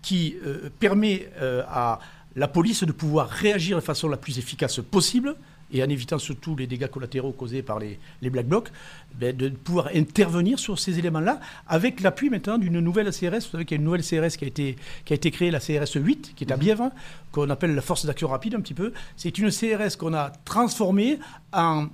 qui 0.00 0.36
euh, 0.46 0.70
permet 0.80 1.28
à 1.68 1.98
la 2.36 2.48
police 2.48 2.82
de 2.82 2.92
pouvoir 2.92 3.28
réagir 3.28 3.76
de 3.76 3.82
façon 3.82 4.08
la 4.08 4.16
plus 4.16 4.38
efficace 4.38 4.80
possible 4.80 5.36
et 5.72 5.82
en 5.82 5.88
évitant 5.90 6.18
surtout 6.18 6.56
les 6.56 6.66
dégâts 6.66 6.86
collatéraux 6.86 7.32
causés 7.32 7.62
par 7.62 7.78
les, 7.78 7.98
Black 8.22 8.46
Blocs, 8.46 8.70
ben, 9.14 9.36
de 9.36 9.50
pouvoir 9.50 9.90
intervenir 9.94 10.58
sur 10.58 10.78
ces 10.78 10.98
éléments-là 10.98 11.40
avec 11.66 12.00
l'appui 12.00 12.30
maintenant 12.30 12.56
d'une 12.56 12.80
nouvelle 12.80 13.10
CRS. 13.10 13.44
Vous 13.44 13.50
savez 13.52 13.66
qu'il 13.66 13.76
y 13.76 13.78
a 13.78 13.82
une 13.82 13.84
nouvelle 13.84 14.02
CRS 14.02 14.38
qui 14.38 14.44
a 14.44 14.48
été, 14.48 14.76
qui 15.04 15.12
a 15.12 15.16
été 15.16 15.30
créée, 15.30 15.50
la 15.50 15.60
CRS 15.60 15.96
8, 15.96 16.32
qui 16.34 16.44
est 16.44 16.52
à 16.52 16.56
mhm. 16.56 16.62
Bièvre, 16.62 16.90
qu'on 17.30 17.50
appelle 17.50 17.74
la 17.74 17.82
force 17.82 18.06
d'action 18.06 18.28
rapide 18.28 18.54
un 18.54 18.60
petit 18.60 18.74
peu. 18.74 18.94
C'est 19.16 19.36
une 19.36 19.50
CRS 19.50 19.98
qu'on 19.98 20.14
a 20.14 20.30
transformée 20.46 21.18
en 21.52 21.88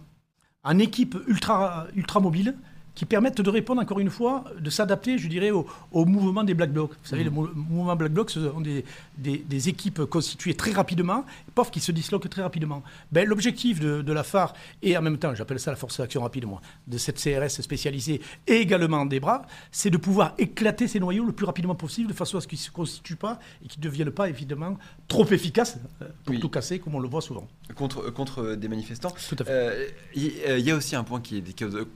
en 0.65 0.79
équipe 0.79 1.17
ultra, 1.27 1.87
ultra 1.97 2.21
mobile 2.21 2.55
qui 3.01 3.07
permettent 3.07 3.41
de 3.41 3.49
répondre, 3.49 3.81
encore 3.81 3.99
une 3.99 4.11
fois, 4.11 4.45
de 4.59 4.69
s'adapter, 4.69 5.17
je 5.17 5.27
dirais, 5.27 5.51
au, 5.51 5.65
mouvement 6.05 6.45
des 6.45 6.53
Black 6.53 6.71
Blocs. 6.71 6.91
Vous 7.03 7.09
savez, 7.09 7.25
le 7.25 7.31
mmh. 7.31 7.49
mouvement 7.55 7.97
Black 7.97 8.13
Blocs, 8.13 8.31
ce 8.31 8.51
sont 8.51 8.61
des, 8.61 8.85
des, 9.17 9.69
équipes 9.71 10.05
constituées 10.05 10.53
très 10.53 10.73
rapidement, 10.73 11.25
pof, 11.55 11.71
qui 11.71 11.81
se 11.81 11.93
disloquent 11.93 12.29
très 12.29 12.43
rapidement. 12.43 12.83
Ben, 13.11 13.27
L'objectif 13.27 13.81
de, 13.81 14.13
la 14.13 14.23
phare, 14.23 14.53
et 14.83 14.99
en 14.99 15.01
même 15.01 15.17
temps, 15.17 15.35
j'appelle 15.35 15.59
ça 15.59 15.71
la 15.71 15.79
force 15.79 15.99
d'action 15.99 16.21
rapide, 16.21 16.45
moi, 16.45 16.61
de 16.89 16.99
cette 16.99 17.19
CRS 17.19 17.63
spécialisée, 17.63 18.21
et 18.47 18.57
également 18.57 19.07
des 19.07 19.19
bras, 19.19 19.47
c'est 19.73 19.89
de 19.89 19.97
pouvoir 19.97 20.35
éclater 20.37 20.87
ces 20.87 21.01
noyaux 21.01 21.25
le 21.25 21.33
plus 21.33 21.47
rapidement 21.47 21.75
possible, 21.75 22.09
de 22.09 22.15
façon 22.15 22.37
à 22.37 22.43
ce 22.43 22.49
qu'ils 22.49 22.59
ne 22.59 22.65
se 22.65 22.71
constituent 22.71 23.17
pas 23.17 23.39
et 23.65 23.69
qu'ils 23.69 23.81
ne 23.81 23.85
deviennent 23.85 24.11
pas, 24.11 24.29
évidemment, 24.29 24.77
trop 25.09 25.27
efficaces 25.31 25.79
euh, 26.03 26.09
pour 26.27 26.39
tout 26.39 26.51
casser, 26.51 26.81
comme 26.81 26.95
on 26.97 27.01
le 27.01 27.09
voit 27.09 27.23
souvent. 27.23 27.49
Contre, 27.75 28.11
contre 28.11 28.57
des 28.57 28.69
manifestants. 28.69 29.15
Tout 29.27 29.37
à 29.39 29.45
fait. 29.45 29.95
Il 30.15 30.33
euh, 30.47 30.59
y, 30.59 30.71
a 30.71 30.77
aussi 30.77 30.97
un 30.97 31.05
point 31.05 31.23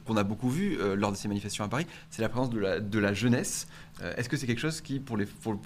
qu'on 0.06 0.16
a 0.16 0.24
beaucoup 0.24 0.48
vu, 0.48 0.78
euh, 0.80 0.94
lors 0.94 1.12
de 1.12 1.17
ces 1.17 1.29
manifestations 1.29 1.64
à 1.64 1.69
Paris, 1.69 1.87
c'est 2.11 2.23
la 2.23 2.29
présence 2.29 2.50
de 2.50 2.99
la, 2.99 3.12
jeunesse. 3.14 3.67
Euh, 4.02 4.12
est-ce 4.17 4.29
que 4.29 4.37
c'est 4.37 4.46
quelque 4.46 4.61
chose 4.61 4.81
qui, 4.81 4.99
pour 4.99 5.17
les, 5.17 5.25
pour, 5.26 5.56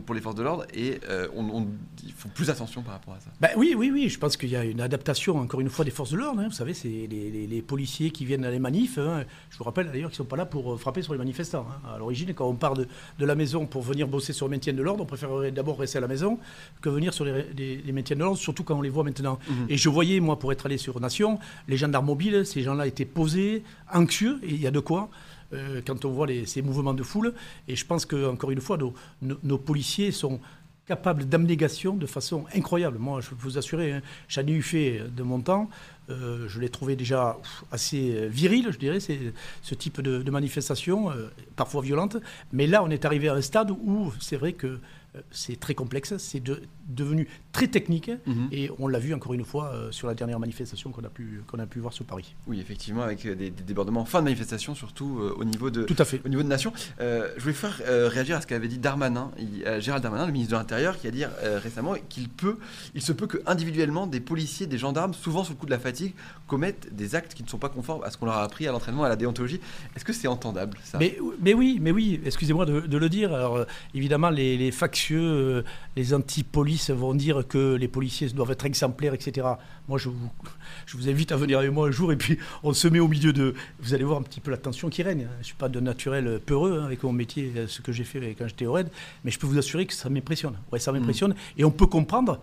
pour, 0.00 0.14
les 0.14 0.20
forces 0.20 0.36
de 0.36 0.42
l'ordre, 0.42 0.64
et 0.72 1.00
euh, 1.08 1.26
on, 1.34 1.66
il 2.04 2.12
faut 2.12 2.28
plus 2.28 2.48
attention 2.50 2.82
par 2.82 2.94
rapport 2.94 3.14
à 3.14 3.20
ça? 3.20 3.30
Bah, 3.40 3.48
Oui, 3.56 3.74
oui, 3.76 3.90
oui. 3.92 4.08
Je 4.08 4.18
pense 4.18 4.36
qu'il 4.36 4.50
y 4.50 4.56
a 4.56 4.64
une 4.64 4.80
adaptation, 4.80 5.38
encore 5.38 5.60
une 5.60 5.70
fois, 5.70 5.84
des 5.84 5.90
forces 5.90 6.10
de 6.10 6.16
l'ordre. 6.16 6.40
Hein. 6.40 6.46
Vous 6.48 6.54
savez, 6.54 6.72
c'est 6.72 6.88
les, 6.88 7.46
les, 7.46 7.62
policiers 7.62 8.10
qui 8.10 8.24
viennent 8.24 8.44
à 8.44 8.50
les 8.50 8.60
manifs. 8.60 8.98
Hein. 8.98 9.24
Je 9.50 9.58
vous 9.58 9.64
rappelle 9.64 9.86
d'ailleurs 9.86 10.10
qu'ils 10.10 10.20
ne 10.20 10.24
sont 10.24 10.28
pas 10.28 10.36
là 10.36 10.46
pour 10.46 10.74
euh, 10.74 10.76
frapper 10.76 11.02
sur 11.02 11.14
les 11.14 11.18
manifestants. 11.18 11.66
Hein. 11.68 11.94
À 11.94 11.98
l'origine, 11.98 12.32
quand 12.32 12.46
on 12.46 12.54
part 12.54 12.74
de, 12.74 12.86
de, 13.18 13.26
la 13.26 13.34
maison 13.34 13.66
pour 13.66 13.82
venir 13.82 14.06
bosser 14.06 14.32
sur 14.32 14.46
le 14.46 14.50
maintien 14.50 14.72
de 14.72 14.82
l'ordre, 14.82 15.02
on 15.02 15.06
préférerait 15.06 15.50
d'abord 15.50 15.78
rester 15.78 15.98
à 15.98 16.00
la 16.00 16.08
maison 16.08 16.38
que 16.80 16.90
venir 16.90 17.12
sur 17.12 17.24
les, 17.24 17.44
les, 17.56 17.92
maintiens 17.92 18.16
de 18.16 18.20
l'ordre, 18.20 18.38
surtout 18.38 18.62
quand 18.62 18.76
on 18.76 18.82
les 18.82 18.90
voit 18.90 19.04
maintenant. 19.04 19.38
Mhm. 19.48 19.66
Et 19.68 19.76
je 19.76 19.88
voyais, 19.88 20.20
moi, 20.20 20.38
pour 20.38 20.52
être 20.52 20.66
allé 20.66 20.78
sur 20.78 21.00
Nation, 21.00 21.40
les 21.66 21.76
gendarmes 21.76 22.06
mobiles, 22.06 22.46
ces 22.46 22.62
gens-là 22.62 22.86
étaient 22.86 23.04
posés, 23.04 23.64
anxieux, 23.92 24.38
et 24.42 24.50
il 24.50 24.60
y 24.60 24.66
a 24.66 24.70
de 24.70 24.80
quoi. 24.80 25.10
Euh, 25.54 25.80
quand 25.86 26.04
on 26.04 26.10
voit 26.10 26.26
ces 26.46 26.62
mouvements 26.62 26.94
de 26.94 27.02
foule. 27.02 27.34
Et 27.68 27.76
je 27.76 27.84
pense 27.86 28.06
qu'encore 28.06 28.50
une 28.50 28.60
fois, 28.60 28.78
nos, 29.22 29.58
policiers 29.58 30.10
sont 30.10 30.40
capables 30.86 31.24
d'abnégation 31.24 31.94
de 31.94 32.06
façon 32.06 32.44
incroyable. 32.54 32.98
Moi, 32.98 33.20
je 33.20 33.30
peux 33.30 33.36
vous 33.38 33.56
assurer, 33.56 33.92
hein, 33.92 34.02
j'en 34.28 34.46
ai 34.46 34.52
eu 34.52 34.62
fait 34.62 35.02
de 35.16 35.22
mon 35.22 35.40
temps. 35.40 35.70
Euh, 36.10 36.46
je 36.48 36.60
l'ai 36.60 36.68
trouvé 36.68 36.96
déjà 36.96 37.38
assez 37.72 38.28
viril, 38.28 38.68
je 38.70 38.78
dirais, 38.78 38.98
ce 39.00 39.74
type 39.74 40.02
de, 40.02 40.30
manifestation, 40.30 41.10
euh, 41.10 41.30
parfois 41.56 41.82
violente. 41.82 42.16
Mais 42.52 42.66
là, 42.66 42.82
on 42.82 42.90
est 42.90 43.04
arrivé 43.04 43.28
à 43.28 43.34
un 43.34 43.40
stade 43.40 43.70
où 43.70 44.12
c'est 44.20 44.36
vrai 44.36 44.52
que 44.52 44.78
c'est 45.30 45.58
très 45.58 45.74
complexe, 45.74 46.16
c'est 46.18 46.42
devenu 46.88 47.28
très 47.52 47.68
technique 47.68 48.10
mhm. 48.26 48.48
et 48.52 48.70
on 48.78 48.88
l'a 48.88 48.98
vu 48.98 49.14
encore 49.14 49.34
une 49.34 49.44
fois 49.44 49.72
euh, 49.72 49.92
sur 49.92 50.08
la 50.08 50.14
dernière 50.14 50.40
manifestation 50.40 50.90
qu'on 50.90 51.04
a, 51.04 51.08
pu, 51.08 51.42
qu'on 51.46 51.58
a 51.58 51.66
pu 51.66 51.78
voir 51.78 51.92
sur 51.92 52.04
Paris. 52.04 52.34
Oui, 52.46 52.60
effectivement, 52.60 53.02
avec 53.02 53.26
des, 53.26 53.50
débordements 53.50 54.00
en 54.00 54.04
fin 54.04 54.18
de 54.20 54.24
manifestation, 54.24 54.74
surtout 54.74 55.20
euh, 55.20 55.34
au, 55.38 55.44
niveau 55.44 55.70
de, 55.70 55.84
Tout 55.84 55.96
à 55.98 56.04
fait. 56.04 56.20
au 56.24 56.28
niveau 56.28 56.42
de 56.42 56.48
Nation. 56.48 56.72
Euh, 57.00 57.32
je 57.36 57.42
voulais 57.42 57.54
faire 57.54 57.80
réagir 58.10 58.36
à 58.36 58.40
ce 58.40 58.46
qu'avait 58.46 58.68
dit 58.68 58.78
Darmanin, 58.78 59.30
Gérald 59.78 60.02
Darmanin, 60.02 60.26
le 60.26 60.32
ministre 60.32 60.52
de 60.52 60.58
l'Intérieur, 60.58 60.98
qui 60.98 61.06
a 61.06 61.10
dit 61.10 61.24
récemment 61.62 61.94
qu'il 62.08 62.28
peut, 62.28 62.58
il 62.94 63.02
se 63.02 63.12
peut 63.12 63.26
que 63.26 63.38
individuellement 63.46 64.06
des 64.06 64.20
policiers, 64.20 64.66
des 64.66 64.78
gendarmes, 64.78 65.14
souvent 65.14 65.44
sous 65.44 65.52
le 65.52 65.58
coup 65.58 65.66
de 65.66 65.70
la 65.70 65.78
fatigue, 65.78 66.14
commettent 66.48 66.94
des 66.94 67.14
actes 67.14 67.34
qui 67.34 67.42
ne 67.42 67.48
sont 67.48 67.58
pas 67.58 67.68
conformes 67.68 68.02
à 68.04 68.10
ce 68.10 68.16
qu'on 68.16 68.26
leur 68.26 68.36
a 68.36 68.42
appris 68.42 68.66
à 68.66 68.72
l'entraînement, 68.72 69.04
à 69.04 69.08
la 69.08 69.16
déontologie. 69.16 69.60
Est-ce 69.96 70.04
que 70.04 70.12
c'est 70.12 70.28
entendable 70.28 70.78
ça? 70.82 70.98
Mais, 70.98 71.18
mais 71.40 71.54
oui, 71.54 71.78
mais 71.80 71.90
oui, 71.90 72.20
excusez-moi 72.24 72.66
de, 72.66 72.96
le 72.96 73.08
dire. 73.08 73.32
Alors 73.32 73.64
évidemment, 73.94 74.30
les, 74.30 74.56
les 74.56 74.70
factions 74.70 75.03
euh, 75.12 75.62
les 75.96 76.14
anti-police 76.14 76.90
vont 76.90 77.14
dire 77.14 77.46
que 77.46 77.74
les 77.74 77.88
policiers 77.88 78.28
doivent 78.30 78.52
être 78.52 78.64
exemplaires, 78.64 79.12
etc. 79.12 79.46
Moi, 79.88 79.98
je 79.98 80.08
vous, 80.08 80.30
je 80.86 80.96
vous 80.96 81.08
invite 81.08 81.32
à 81.32 81.36
venir 81.36 81.58
avec 81.58 81.70
moi 81.72 81.88
un 81.88 81.90
jour 81.90 82.12
et 82.12 82.16
puis 82.16 82.38
on 82.62 82.72
se 82.72 82.88
met 82.88 83.00
au 83.00 83.08
milieu 83.08 83.32
de. 83.32 83.54
Vous 83.80 83.94
allez 83.94 84.04
voir 84.04 84.18
un 84.18 84.22
petit 84.22 84.40
peu 84.40 84.50
la 84.50 84.56
tension 84.56 84.88
qui 84.88 85.02
règne. 85.02 85.28
Je 85.34 85.38
ne 85.38 85.44
suis 85.44 85.54
pas 85.54 85.68
de 85.68 85.80
naturel 85.80 86.40
peureux 86.46 86.80
hein, 86.80 86.86
avec 86.86 87.02
mon 87.02 87.12
métier, 87.12 87.52
euh, 87.56 87.66
ce 87.66 87.82
que 87.82 87.92
j'ai 87.92 88.04
fait 88.04 88.34
quand 88.38 88.48
j'étais 88.48 88.66
au 88.66 88.72
RAID, 88.72 88.88
mais 89.24 89.30
je 89.30 89.38
peux 89.38 89.46
vous 89.46 89.58
assurer 89.58 89.86
que 89.86 89.92
ça 89.92 90.08
m'impressionne. 90.08 90.56
Ouais, 90.72 90.78
ça 90.78 90.92
m'impressionne. 90.92 91.32
Mmh. 91.32 91.58
Et 91.58 91.64
on 91.64 91.70
peut 91.70 91.86
comprendre 91.86 92.40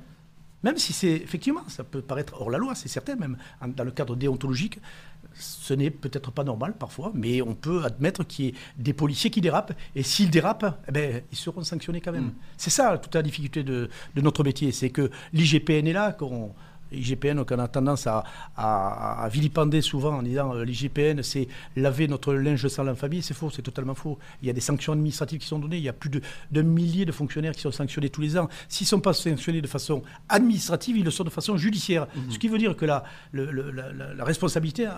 même 0.63 0.77
si 0.77 0.93
c'est 0.93 1.13
effectivement, 1.13 1.63
ça 1.67 1.83
peut 1.83 2.01
paraître 2.01 2.39
hors 2.39 2.49
la 2.49 2.57
loi, 2.57 2.75
c'est 2.75 2.87
certain, 2.87 3.15
même 3.15 3.37
dans 3.75 3.83
le 3.83 3.91
cadre 3.91 4.15
déontologique, 4.15 4.79
ce 5.33 5.73
n'est 5.73 5.89
peut-être 5.89 6.31
pas 6.31 6.43
normal 6.43 6.75
parfois, 6.77 7.11
mais 7.15 7.41
on 7.41 7.55
peut 7.55 7.83
admettre 7.83 8.23
qu'il 8.23 8.45
y 8.45 8.47
ait 8.49 8.53
des 8.77 8.93
policiers 8.93 9.29
qui 9.29 9.41
dérapent, 9.41 9.73
et 9.95 10.03
s'ils 10.03 10.29
dérapent, 10.29 10.79
eh 10.87 10.91
ben, 10.91 11.21
ils 11.31 11.37
seront 11.37 11.63
sanctionnés 11.63 12.01
quand 12.01 12.11
même. 12.11 12.25
Mm. 12.25 12.35
C'est 12.57 12.69
ça 12.69 12.97
toute 12.97 13.15
la 13.15 13.23
difficulté 13.23 13.63
de, 13.63 13.89
de 14.15 14.21
notre 14.21 14.43
métier, 14.43 14.71
c'est 14.71 14.89
que 14.89 15.09
l'IGPN 15.33 15.87
est 15.87 15.93
là, 15.93 16.11
qu'on 16.11 16.53
IGPN, 16.91 17.35
donc 17.35 17.51
on 17.51 17.59
a 17.59 17.67
tendance 17.67 18.07
à, 18.07 18.23
à, 18.55 19.27
vilipender 19.29 19.81
souvent 19.81 20.17
en 20.17 20.23
disant 20.23 20.55
euh, 20.55 20.63
l'IGPN, 20.63 21.21
c'est 21.23 21.47
laver 21.75 22.07
notre 22.07 22.33
linge 22.33 22.67
sans 22.67 22.83
l'infamie. 22.83 23.21
C'est 23.21 23.33
faux, 23.33 23.49
c'est 23.49 23.61
totalement 23.61 23.95
faux. 23.95 24.17
Il 24.41 24.47
y 24.47 24.49
a 24.49 24.53
des 24.53 24.61
sanctions 24.61 24.93
administratives 24.93 25.39
qui 25.39 25.47
sont 25.47 25.59
données. 25.59 25.77
Il 25.77 25.83
y 25.83 25.89
a 25.89 25.93
plus 25.93 26.09
d'un 26.51 26.63
millier 26.63 27.05
de 27.05 27.11
fonctionnaires 27.11 27.53
qui 27.53 27.61
sont 27.61 27.71
sanctionnés 27.71 28.09
tous 28.09 28.21
les 28.21 28.37
ans. 28.37 28.49
S'ils 28.67 28.85
ne 28.85 28.89
sont 28.89 28.99
pas 28.99 29.13
sanctionnés 29.13 29.61
de 29.61 29.67
façon 29.67 30.03
administrative, 30.29 30.97
ils 30.97 31.05
le 31.05 31.11
sont 31.11 31.23
de 31.23 31.29
façon 31.29 31.57
judiciaire. 31.57 32.07
Mhm. 32.15 32.31
Ce 32.31 32.39
qui 32.39 32.47
veut 32.47 32.57
dire 32.57 32.75
que 32.75 32.85
la, 32.85 33.03
la, 33.33 34.23
responsabilité 34.23 34.87
euh, 34.87 34.91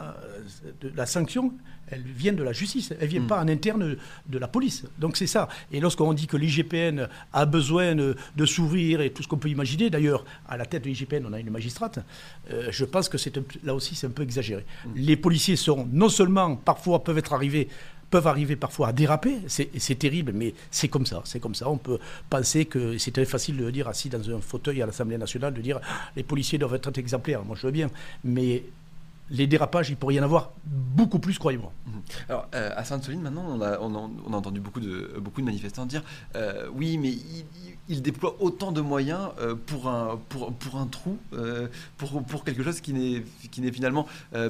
de 0.82 0.92
la 0.96 1.06
sanction, 1.06 1.54
elle 1.88 2.02
vient 2.02 2.34
de 2.34 2.44
la 2.44 2.54
justice. 2.54 2.92
Elle 2.92 3.06
ne 3.06 3.12
vient 3.12 3.22
mhm. 3.22 3.28
pas 3.28 3.42
en 3.42 3.48
interne 3.48 3.96
de 4.28 4.38
la 4.38 4.48
police. 4.48 4.86
Donc 5.00 5.18
c'est 5.18 5.28
ça. 5.28 5.48
Et 5.72 5.80
lorsqu'on 5.80 6.14
dit 6.14 6.28
que 6.28 6.38
l'IGPN 6.38 7.08
a 7.34 7.46
besoin 7.46 7.96
de, 7.96 8.16
de 8.36 8.46
s'ouvrir 8.46 9.02
et 9.02 9.12
tout 9.12 9.24
ce 9.24 9.28
qu'on 9.28 9.38
peut 9.38 9.50
imaginer, 9.50 9.90
d'ailleurs, 9.90 10.26
à 10.48 10.58
la 10.58 10.66
tête 10.66 10.84
de 10.84 10.90
l'IGPN, 10.90 11.26
on 11.28 11.34
a 11.34 11.40
une 11.40 11.50
magistrate 11.50 12.00
euh, 12.52 12.68
je 12.72 12.86
pense 12.86 13.10
que 13.10 13.18
c'est 13.18 13.34
là 13.64 13.74
aussi 13.74 13.96
c'est 13.96 14.08
un 14.08 14.12
peu 14.12 14.24
exagéré. 14.24 14.66
Mm. 14.86 14.90
Les 14.96 15.18
policiers 15.18 15.56
sont 15.56 15.88
non 15.92 16.10
seulement 16.10 16.56
parfois 16.56 17.04
peuvent 17.04 17.18
être 17.18 17.34
arrivés 17.34 17.68
peuvent 18.10 18.28
arriver 18.28 18.56
parfois 18.56 18.90
à 18.90 18.94
déraper, 18.94 19.40
c'est 19.48 19.98
terrible, 19.98 20.34
mais 20.36 20.54
c'est 20.70 20.88
comme 20.88 21.08
ça, 21.08 21.24
c'est 21.26 21.40
comme 21.40 21.56
ça. 21.56 21.68
On 21.68 21.80
peut 21.80 21.98
penser 22.30 22.66
que 22.66 22.96
c'est 23.00 23.10
très 23.10 23.26
facile 23.26 23.58
de 23.58 23.72
dire 23.72 23.88
assis 23.88 24.08
dans 24.08 24.30
un 24.30 24.40
fauteuil 24.40 24.84
à 24.84 24.86
l'Assemblée 24.86 25.18
nationale, 25.18 25.52
de 25.52 25.62
dire 25.62 25.82
les 26.16 26.22
policiers 26.22 26.60
doivent 26.60 26.76
être 26.76 26.96
exemplaires. 26.96 27.44
Moi, 27.44 27.58
je 27.60 27.66
veux 27.66 27.72
bien, 27.72 27.90
mais 28.24 28.66
les 29.30 29.48
dérapages, 29.48 29.90
il 29.90 29.96
pourrait 29.96 30.16
y 30.16 30.20
en 30.20 30.24
avoir 30.24 30.52
beaucoup 30.66 31.20
plus, 31.20 31.40
croyez-moi. 31.40 31.72
Mhm. 31.88 32.02
Alors, 32.30 32.48
euh, 32.54 32.70
à 32.76 32.84
Sainte-Soline, 32.84 33.22
maintenant, 33.22 33.46
on 33.48 33.62
a, 33.62 34.38
entendu 34.38 34.60
beaucoup 34.60 34.80
de, 34.80 35.42
manifestants 35.42 35.86
dire 35.86 36.04
euh, 36.36 36.68
oui, 36.74 36.98
mais 36.98 37.10
il, 37.10 37.46
il, 37.90 38.02
déploie 38.02 38.36
autant 38.40 38.72
de 38.72 38.82
moyens 38.82 39.30
euh, 39.40 39.56
pour, 39.56 39.88
un, 39.88 40.20
trou, 40.88 41.18
pour, 41.98 42.44
quelque 42.44 42.64
chose 42.64 42.82
qui 42.82 42.94
n'est 42.94 43.72
finalement 43.72 44.08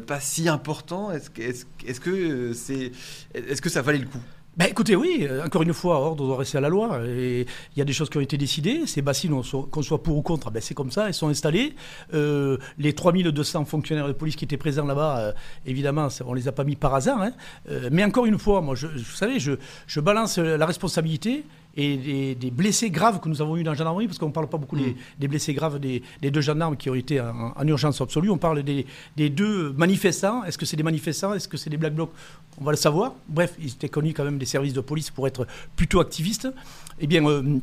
pas 0.08 0.20
si 0.20 0.50
important. 0.50 1.12
Est 1.12 1.30
-ce 1.38 3.62
que 3.62 3.70
ça 3.70 3.82
valait 3.82 4.00
le 4.00 4.08
coup? 4.08 4.22
Ben 4.56 4.68
écoutez, 4.70 4.96
oui, 4.96 5.26
euh, 5.28 5.44
encore 5.44 5.64
une 5.64 5.74
fois, 5.74 5.98
ordre 5.98 6.28
doit 6.28 6.38
rester 6.38 6.60
à 6.60 6.62
la 6.62 6.70
loi. 6.70 7.00
Il 7.08 7.46
y 7.76 7.82
a 7.82 7.86
des 7.86 7.94
choses 7.94 8.10
qui 8.12 8.18
ont 8.18 8.22
été 8.22 8.38
décidées. 8.38 8.86
Ces 8.86 9.02
bassines, 9.02 9.42
qu'on 9.72 9.82
soit 9.82 10.04
pour 10.04 10.16
ou 10.16 10.22
contre, 10.22 10.52
ben 10.52 10.62
c'est 10.62 10.76
comme 10.76 10.92
ça, 10.92 11.08
elles 11.08 11.16
sont 11.16 11.30
installées. 11.30 11.74
Euh, 12.14 12.58
les 12.78 12.94
3200 12.94 13.66
fonctionnaires 13.66 14.08
de 14.08 14.14
police 14.14 14.36
qui 14.36 14.46
étaient 14.46 14.58
présents 14.58 14.86
là-bas, 14.86 15.18
euh, 15.18 15.32
évidemment, 15.66 16.08
on 16.24 16.36
les 16.36 16.48
a 16.48 16.52
pas 16.52 16.66
mis 16.66 16.76
par 16.76 16.94
hasard. 16.94 17.20
Hein. 17.20 17.32
mais 17.92 18.04
encore 18.04 18.28
une 18.28 18.38
fois, 18.38 18.62
moi, 18.62 18.76
vous 18.76 19.16
savez, 19.16 19.40
je 19.40 20.00
balance 20.00 20.38
la 20.38 20.66
responsabilité 20.68 21.46
et 21.76 22.36
des, 22.36 22.52
blessés 22.52 22.90
graves 22.92 23.20
que 23.20 23.28
nous 23.28 23.42
avons 23.42 23.58
eu 23.58 23.64
dans 23.64 23.72
la 23.72 23.78
gendarmerie, 23.78 24.08
parce 24.08 24.20
qu'on 24.20 24.28
ne 24.28 24.32
parle 24.32 24.48
pas 24.48 24.58
beaucoup 24.58 24.76
des, 24.76 24.96
mm. 25.20 25.28
blessés 25.28 25.54
graves 25.54 25.80
des, 25.80 26.04
deux 26.22 26.42
gendarmes 26.42 26.78
qui 26.78 26.90
ont 26.90 26.96
été 26.96 27.20
en, 27.20 27.68
urgence 27.68 28.00
absolue, 28.00 28.30
on 28.30 28.38
parle 28.38 28.64
des, 28.64 28.86
deux 29.30 29.74
manifestants. 29.74 30.44
Est-ce 30.44 30.58
que 30.58 30.66
c'est 30.66 30.78
des 30.78 30.84
manifestants? 30.84 31.34
Est-ce 31.34 31.48
que 31.48 31.58
c'est 31.58 31.70
des 31.70 31.78
black 31.78 31.96
blocs? 31.96 32.12
On 32.60 32.64
va 32.64 32.72
le 32.72 32.78
savoir. 32.78 33.14
Bref, 33.28 33.56
ils 33.60 33.72
étaient 33.72 33.90
connus 33.90 34.14
quand 34.14 34.24
même 34.24 34.38
des 34.38 34.46
services 34.46 34.74
de 34.74 34.82
police 34.82 35.10
pour 35.10 35.28
être 35.28 35.48
plutôt 35.76 36.00
activistes. 36.00 36.48
Eh 37.00 37.08
bien, 37.08 37.26
euh, 37.26 37.60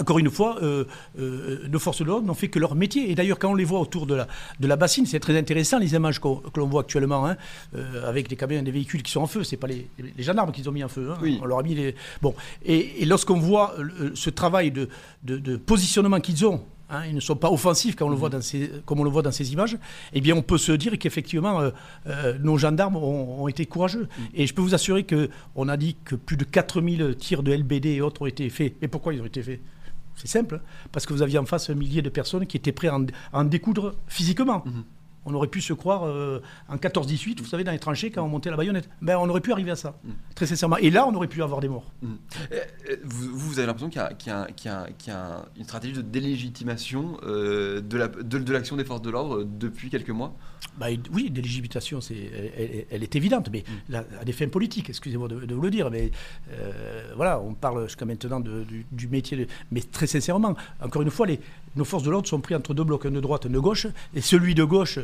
encore 0.00 0.18
une 0.18 0.30
fois, 0.30 0.56
euh, 0.62 0.84
euh, 1.18 1.68
nos 1.68 1.78
forces 1.78 2.00
de 2.00 2.04
l'ordre 2.04 2.26
n'ont 2.26 2.34
fait 2.34 2.48
que 2.48 2.58
leur 2.58 2.74
métier. 2.74 3.10
Et 3.10 3.14
d'ailleurs, 3.14 3.38
quand 3.38 3.50
on 3.50 3.54
les 3.54 3.64
voit 3.64 3.80
autour 3.80 4.06
de 4.06 4.14
la, 4.14 4.26
de 4.58 4.66
la 4.66 4.76
bassine, 4.76 5.04
c'est 5.04 5.20
très 5.20 5.36
intéressant 5.36 5.78
les 5.78 5.94
images 5.94 6.20
que 6.20 6.28
l'on 6.56 6.66
voit 6.66 6.82
actuellement, 6.82 7.26
hein, 7.26 7.36
euh, 7.76 8.08
avec 8.08 8.28
des 8.28 8.36
camions 8.36 8.60
et 8.60 8.62
des 8.62 8.70
véhicules 8.70 9.02
qui 9.02 9.12
sont 9.12 9.20
en 9.20 9.26
feu. 9.26 9.44
Ce 9.44 9.54
n'est 9.54 9.58
pas 9.58 9.66
les, 9.66 9.88
les, 9.98 10.22
gendarmes 10.22 10.50
qui 10.52 10.66
ont 10.66 10.72
mis 10.72 10.84
en 10.84 10.88
feu. 10.88 11.10
Hein. 11.12 11.18
oui. 11.20 11.38
On 11.42 11.44
leur 11.44 11.58
a 11.58 11.62
mis 11.62 11.74
les. 11.74 11.94
Bon. 12.22 12.34
Et, 12.64 13.04
lorsqu'on 13.04 13.38
voit 13.38 13.74
ce 14.14 14.30
travail 14.30 14.70
de, 14.70 14.88
de, 15.24 15.56
positionnement 15.56 16.20
qu'ils 16.20 16.46
ont, 16.46 16.62
hein, 16.88 17.02
ils 17.06 17.14
ne 17.14 17.20
sont 17.20 17.36
pas 17.36 17.50
offensifs 17.50 17.94
quand 17.94 18.06
on 18.06 18.10
le 18.10 18.16
voit 18.16 18.30
mmh. 18.30 18.32
dans 18.32 18.40
ces, 18.40 18.70
comme 18.86 19.00
on 19.00 19.04
le 19.04 19.10
voit 19.10 19.22
dans 19.22 19.32
ces 19.32 19.52
images, 19.52 19.76
eh 20.14 20.20
bien 20.22 20.34
on 20.34 20.42
peut 20.42 20.56
se 20.56 20.72
dire 20.72 20.98
qu'effectivement 20.98 21.60
nos 22.40 22.56
gendarmes 22.56 22.96
ont, 22.96 23.48
été 23.48 23.66
courageux. 23.66 24.04
Mmh. 24.04 24.22
Et 24.34 24.46
je 24.46 24.54
peux 24.54 24.62
vous 24.62 24.74
assurer 24.74 25.04
qu'on 25.04 25.68
a 25.68 25.76
dit 25.76 25.96
que 26.04 26.14
plus 26.14 26.36
de 26.38 26.44
4000 26.44 27.16
tirs 27.18 27.42
de 27.42 27.52
LBD 27.52 27.86
et 27.86 28.00
autres 28.00 28.22
ont 28.22 28.26
été 28.26 28.48
faits. 28.48 28.74
Et 28.80 28.88
pourquoi 28.88 29.12
ils 29.12 29.20
ont 29.20 29.26
été 29.26 29.42
faits? 29.42 29.60
C'est 30.22 30.28
simple, 30.28 30.60
parce 30.92 31.04
que 31.04 31.12
vous 31.12 31.22
aviez 31.22 31.38
en 31.38 31.46
face 31.46 31.68
un 31.68 31.74
millier 31.74 32.00
de 32.00 32.08
personnes 32.08 32.46
qui 32.46 32.56
étaient 32.56 32.70
prêtes 32.70 32.92
à 32.92 33.38
en, 33.40 33.44
découdre 33.44 33.96
physiquement. 34.06 34.62
Mhm. 34.64 34.84
On 35.24 35.34
aurait 35.34 35.48
pu 35.48 35.60
se 35.60 35.72
croire 35.72 36.04
euh, 36.04 36.40
en 36.68 36.76
14-18, 36.76 37.40
vous 37.40 37.46
savez, 37.46 37.64
dans 37.64 37.72
les 37.72 37.78
tranchées, 37.78 38.10
quand 38.10 38.22
on 38.22 38.28
montait 38.28 38.50
la 38.50 38.56
baïonnette. 38.56 38.88
Ben, 39.00 39.16
on 39.18 39.28
aurait 39.28 39.40
pu 39.40 39.52
arriver 39.52 39.70
à 39.70 39.76
ça, 39.76 39.98
mhm. 40.04 40.14
très 40.34 40.46
sincèrement. 40.46 40.76
Et 40.78 40.90
là, 40.90 41.06
on 41.06 41.14
aurait 41.14 41.28
pu 41.28 41.42
avoir 41.42 41.60
des 41.60 41.68
morts. 41.68 41.92
Mhm. 42.02 42.18
Euh, 42.52 42.60
euh, 42.90 42.96
vous, 43.04 43.36
vous, 43.36 43.58
avez 43.58 43.66
l'impression 43.66 43.88
qu'il 43.88 44.26
y, 44.26 45.10
a 45.10 45.46
une 45.56 45.64
stratégie 45.64 45.94
de 45.94 46.02
délégitimation 46.02 47.18
de 47.22 48.52
l'action 48.52 48.76
des 48.76 48.84
forces 48.84 49.02
de 49.02 49.10
l'ordre 49.10 49.44
depuis 49.44 49.90
quelques 49.90 50.10
mois? 50.10 50.34
Bah, 50.78 50.86
oui, 51.12 51.30
délégitimation, 51.30 52.00
elle, 52.10 52.86
elle, 52.90 53.02
est 53.02 53.16
évidente, 53.16 53.50
mais 53.52 53.64
mm. 53.90 53.94
à 54.20 54.24
des 54.24 54.32
fins 54.32 54.48
politiques, 54.48 54.90
excusez-moi 54.90 55.28
de, 55.28 55.54
vous 55.54 55.62
le 55.62 55.70
dire. 55.70 55.90
Mais 55.90 56.10
voilà, 57.14 57.40
on 57.40 57.54
parle 57.54 57.84
jusqu'à 57.84 58.04
maintenant 58.04 58.40
du, 58.40 58.86
du, 58.90 59.08
métier. 59.08 59.46
mais 59.70 59.82
très 59.82 60.06
sincèrement, 60.06 60.54
encore 60.80 61.02
une 61.02 61.10
fois, 61.10 61.26
les, 61.26 61.40
nos 61.76 61.84
forces 61.84 62.02
de 62.02 62.10
l'ordre 62.10 62.28
sont 62.28 62.40
pris 62.40 62.54
entre 62.54 62.74
deux 62.74 62.84
blocs, 62.84 63.06
un 63.06 63.10
de 63.10 63.20
droite, 63.20 63.46
un 63.46 63.50
de 63.50 63.58
gauche, 63.58 63.86
et 64.14 64.20
celui 64.20 64.54
de 64.54 64.64
gauche 64.64 64.98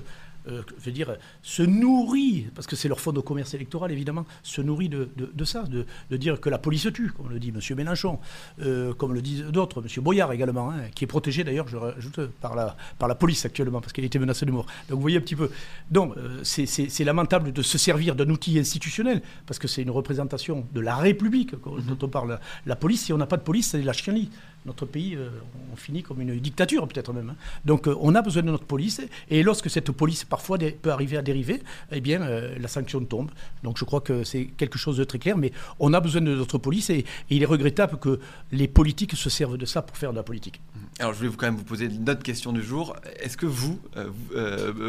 euh, 0.48 0.62
je 0.78 0.84
veux 0.86 0.92
dire, 0.92 1.16
se 1.42 1.62
nourrit, 1.62 2.46
parce 2.54 2.66
que 2.66 2.76
c'est 2.76 2.88
leur 2.88 3.00
fonds 3.00 3.12
de 3.12 3.20
commerce 3.20 3.52
électoral 3.54 3.92
évidemment, 3.92 4.24
se 4.42 4.62
nourrit 4.62 4.88
de, 4.88 5.08
ça, 5.44 5.64
de, 5.64 6.16
dire 6.16 6.40
que 6.40 6.48
la 6.48 6.58
police 6.58 6.88
tue, 6.94 7.10
comme 7.10 7.28
le 7.28 7.38
dit 7.38 7.52
M. 7.54 7.76
Mélenchon, 7.76 8.18
euh, 8.62 8.94
comme 8.94 9.12
le 9.12 9.20
disent 9.20 9.44
d'autres, 9.44 9.82
M. 9.82 10.02
Boyard 10.02 10.32
également, 10.32 10.70
hein, 10.70 10.88
qui 10.94 11.04
est 11.04 11.08
protégé 11.08 11.44
d'ailleurs, 11.44 11.68
je 11.68 11.76
rajoute, 11.76 12.20
par 12.40 12.54
la, 12.54 12.76
par 12.98 13.08
la 13.08 13.14
police 13.14 13.44
actuellement, 13.44 13.80
parce 13.80 13.92
qu'il 13.92 14.04
a 14.04 14.06
été 14.06 14.18
menacé 14.18 14.46
de 14.46 14.52
mort. 14.52 14.66
Donc 14.88 14.96
vous 14.96 15.02
voyez 15.02 15.18
un 15.18 15.22
petit 15.22 15.36
peu. 15.36 15.50
Donc 15.90 16.16
euh, 16.16 16.40
c'est 16.44 17.04
lamentable 17.04 17.52
de 17.52 17.62
se 17.62 17.76
servir 17.76 18.14
d'un 18.14 18.30
outil 18.30 18.58
institutionnel, 18.58 19.22
parce 19.46 19.58
que 19.58 19.68
c'est 19.68 19.82
une 19.82 19.90
représentation 19.90 20.66
de 20.72 20.80
la 20.80 20.96
République 20.96 21.52
mm-hmm. 21.54 21.86
dont 21.86 22.06
on 22.06 22.08
parle. 22.08 22.40
La 22.64 22.76
police, 22.76 23.04
si 23.04 23.12
on 23.12 23.18
n'a 23.18 23.26
pas 23.26 23.36
de 23.36 23.42
police, 23.42 23.70
c'est 23.70 23.82
la 23.82 23.92
chienlit 23.92 24.30
notre 24.66 24.86
pays, 24.86 25.14
euh, 25.14 25.28
on 25.72 25.76
finit 25.76 26.02
comme 26.02 26.20
une 26.20 26.38
dictature 26.38 26.86
peut-être 26.86 27.12
même. 27.12 27.30
Hein. 27.30 27.36
Donc 27.64 27.88
euh, 27.88 27.94
on 28.00 28.14
a 28.14 28.22
besoin 28.22 28.42
de 28.42 28.50
notre 28.50 28.64
police, 28.64 29.00
et 29.30 29.42
lorsque 29.42 29.70
cette 29.70 29.90
police 29.90 30.24
parfois 30.24 30.58
peut 30.58 30.90
arriver 30.90 31.16
à 31.16 31.22
dériver, 31.22 31.62
eh 31.92 32.00
bien 32.00 32.22
euh, 32.22 32.56
la 32.58 32.68
sanction 32.68 33.04
tombe. 33.04 33.30
Donc 33.62 33.78
je 33.78 33.84
crois 33.84 34.00
que 34.00 34.24
c'est 34.24 34.46
quelque 34.46 34.78
chose 34.78 34.96
de 34.96 35.04
très 35.04 35.18
clair, 35.18 35.36
mais 35.36 35.52
on 35.78 35.92
a 35.92 36.00
besoin 36.00 36.20
de 36.20 36.34
notre 36.34 36.58
police, 36.58 36.90
et, 36.90 37.04
il 37.30 37.42
est 37.42 37.46
regrettable 37.46 37.98
que 37.98 38.20
les 38.52 38.68
politiques 38.68 39.14
se 39.16 39.30
servent 39.30 39.58
de 39.58 39.66
ça 39.66 39.82
pour 39.82 39.96
faire 39.96 40.10
de 40.10 40.16
la 40.16 40.22
politique. 40.22 40.60
Alors 40.98 41.12
je 41.12 41.18
voulais 41.18 41.30
quand 41.36 41.46
même 41.46 41.56
vous 41.56 41.64
poser 41.64 41.86
une 41.86 42.08
autre 42.10 42.22
question 42.22 42.52
du 42.52 42.62
jour. 42.62 42.96
Est-ce 43.20 43.36
que 43.36 43.46
vous, 43.46 43.78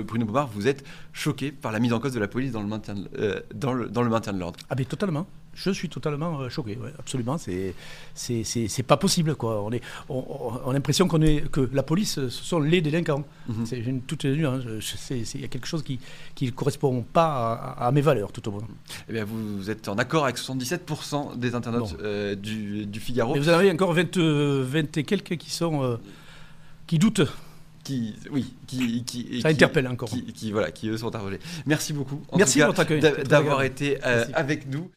Bruno 0.07 0.25
Bobard, 0.25 0.47
vous 0.47 0.67
êtes 0.67 0.83
choqué 1.13 1.51
par 1.51 1.71
la 1.71 1.79
mise 1.79 1.93
en 1.93 1.99
cause 1.99 2.13
de 2.13 2.19
la 2.19 2.27
police 2.27 2.51
dans 2.51 2.61
le 2.61 2.67
maintien 2.67 2.95
dans 3.53 3.73
le, 3.73 3.89
dans 3.89 4.01
le 4.01 4.09
maintien 4.09 4.33
de 4.33 4.39
l'ordre? 4.39 4.59
Ah 4.69 4.75
bien 4.75 4.85
totalement. 4.85 5.27
Je 5.61 5.71
suis 5.71 5.89
totalement 5.89 6.39
euh, 6.39 6.49
choqué, 6.49 6.77
absolument. 6.97 7.37
C'est, 7.37 7.73
c'est, 8.15 8.83
pas 8.83 8.95
possible, 8.95 9.35
quoi. 9.35 9.61
On, 9.61 9.71
est, 9.71 9.81
on, 10.07 10.69
a 10.69 10.73
l'impression 10.73 11.07
qu'on 11.07 11.21
est, 11.21 11.49
que 11.51 11.69
la 11.73 11.83
police, 11.83 12.15
ce 12.15 12.29
sont 12.29 12.59
les 12.59 12.79
délinquants. 12.79 13.25
Mhm. 13.49 13.65
C'est 13.65 13.79
une, 13.79 14.01
toute 14.01 14.23
Il 14.23 14.45
hein. 14.45 14.61
y 15.09 15.43
a 15.43 15.47
quelque 15.47 15.67
chose 15.67 15.83
qui 15.83 15.99
ne 16.41 16.51
correspond 16.51 17.01
pas 17.01 17.75
à, 17.77 17.91
mes 17.91 18.01
valeurs, 18.01 18.31
tout 18.31 18.47
au 18.47 18.51
moins. 18.51 18.61
Eh 19.09 19.13
bien, 19.13 19.25
vous 19.25 19.69
êtes 19.69 19.89
en 19.89 19.97
accord 19.97 20.23
avec 20.23 20.37
77% 20.37 21.37
des 21.37 21.55
internautes 21.55 21.97
euh, 22.01 22.35
du, 22.35 22.99
Figaro. 22.99 23.35
Vous 23.35 23.49
en 23.49 23.53
avez 23.53 23.71
encore 23.71 23.93
20, 23.93 24.17
20 24.17 24.97
et 24.97 25.03
quelques 25.03 25.35
qui 25.37 25.51
sont. 25.51 25.83
Euh, 25.83 25.97
qui 26.87 26.99
doutent 26.99 27.21
qui, 27.83 28.15
oui, 28.31 28.53
qui, 28.67 29.03
qui, 29.03 29.41
ça 29.41 29.49
interpelle 29.49 29.87
encore. 29.87 30.09
Qui, 30.09 30.51
voilà, 30.51 30.69
qui 30.71 30.89
eux 30.89 30.97
sont 30.97 31.07
interrogés. 31.07 31.39
Merci 31.65 31.93
beaucoup. 31.93 32.21
Merci 32.35 32.59
d'avoir 33.27 33.63
été 33.63 34.01
avec 34.03 34.67
nous. 34.69 34.87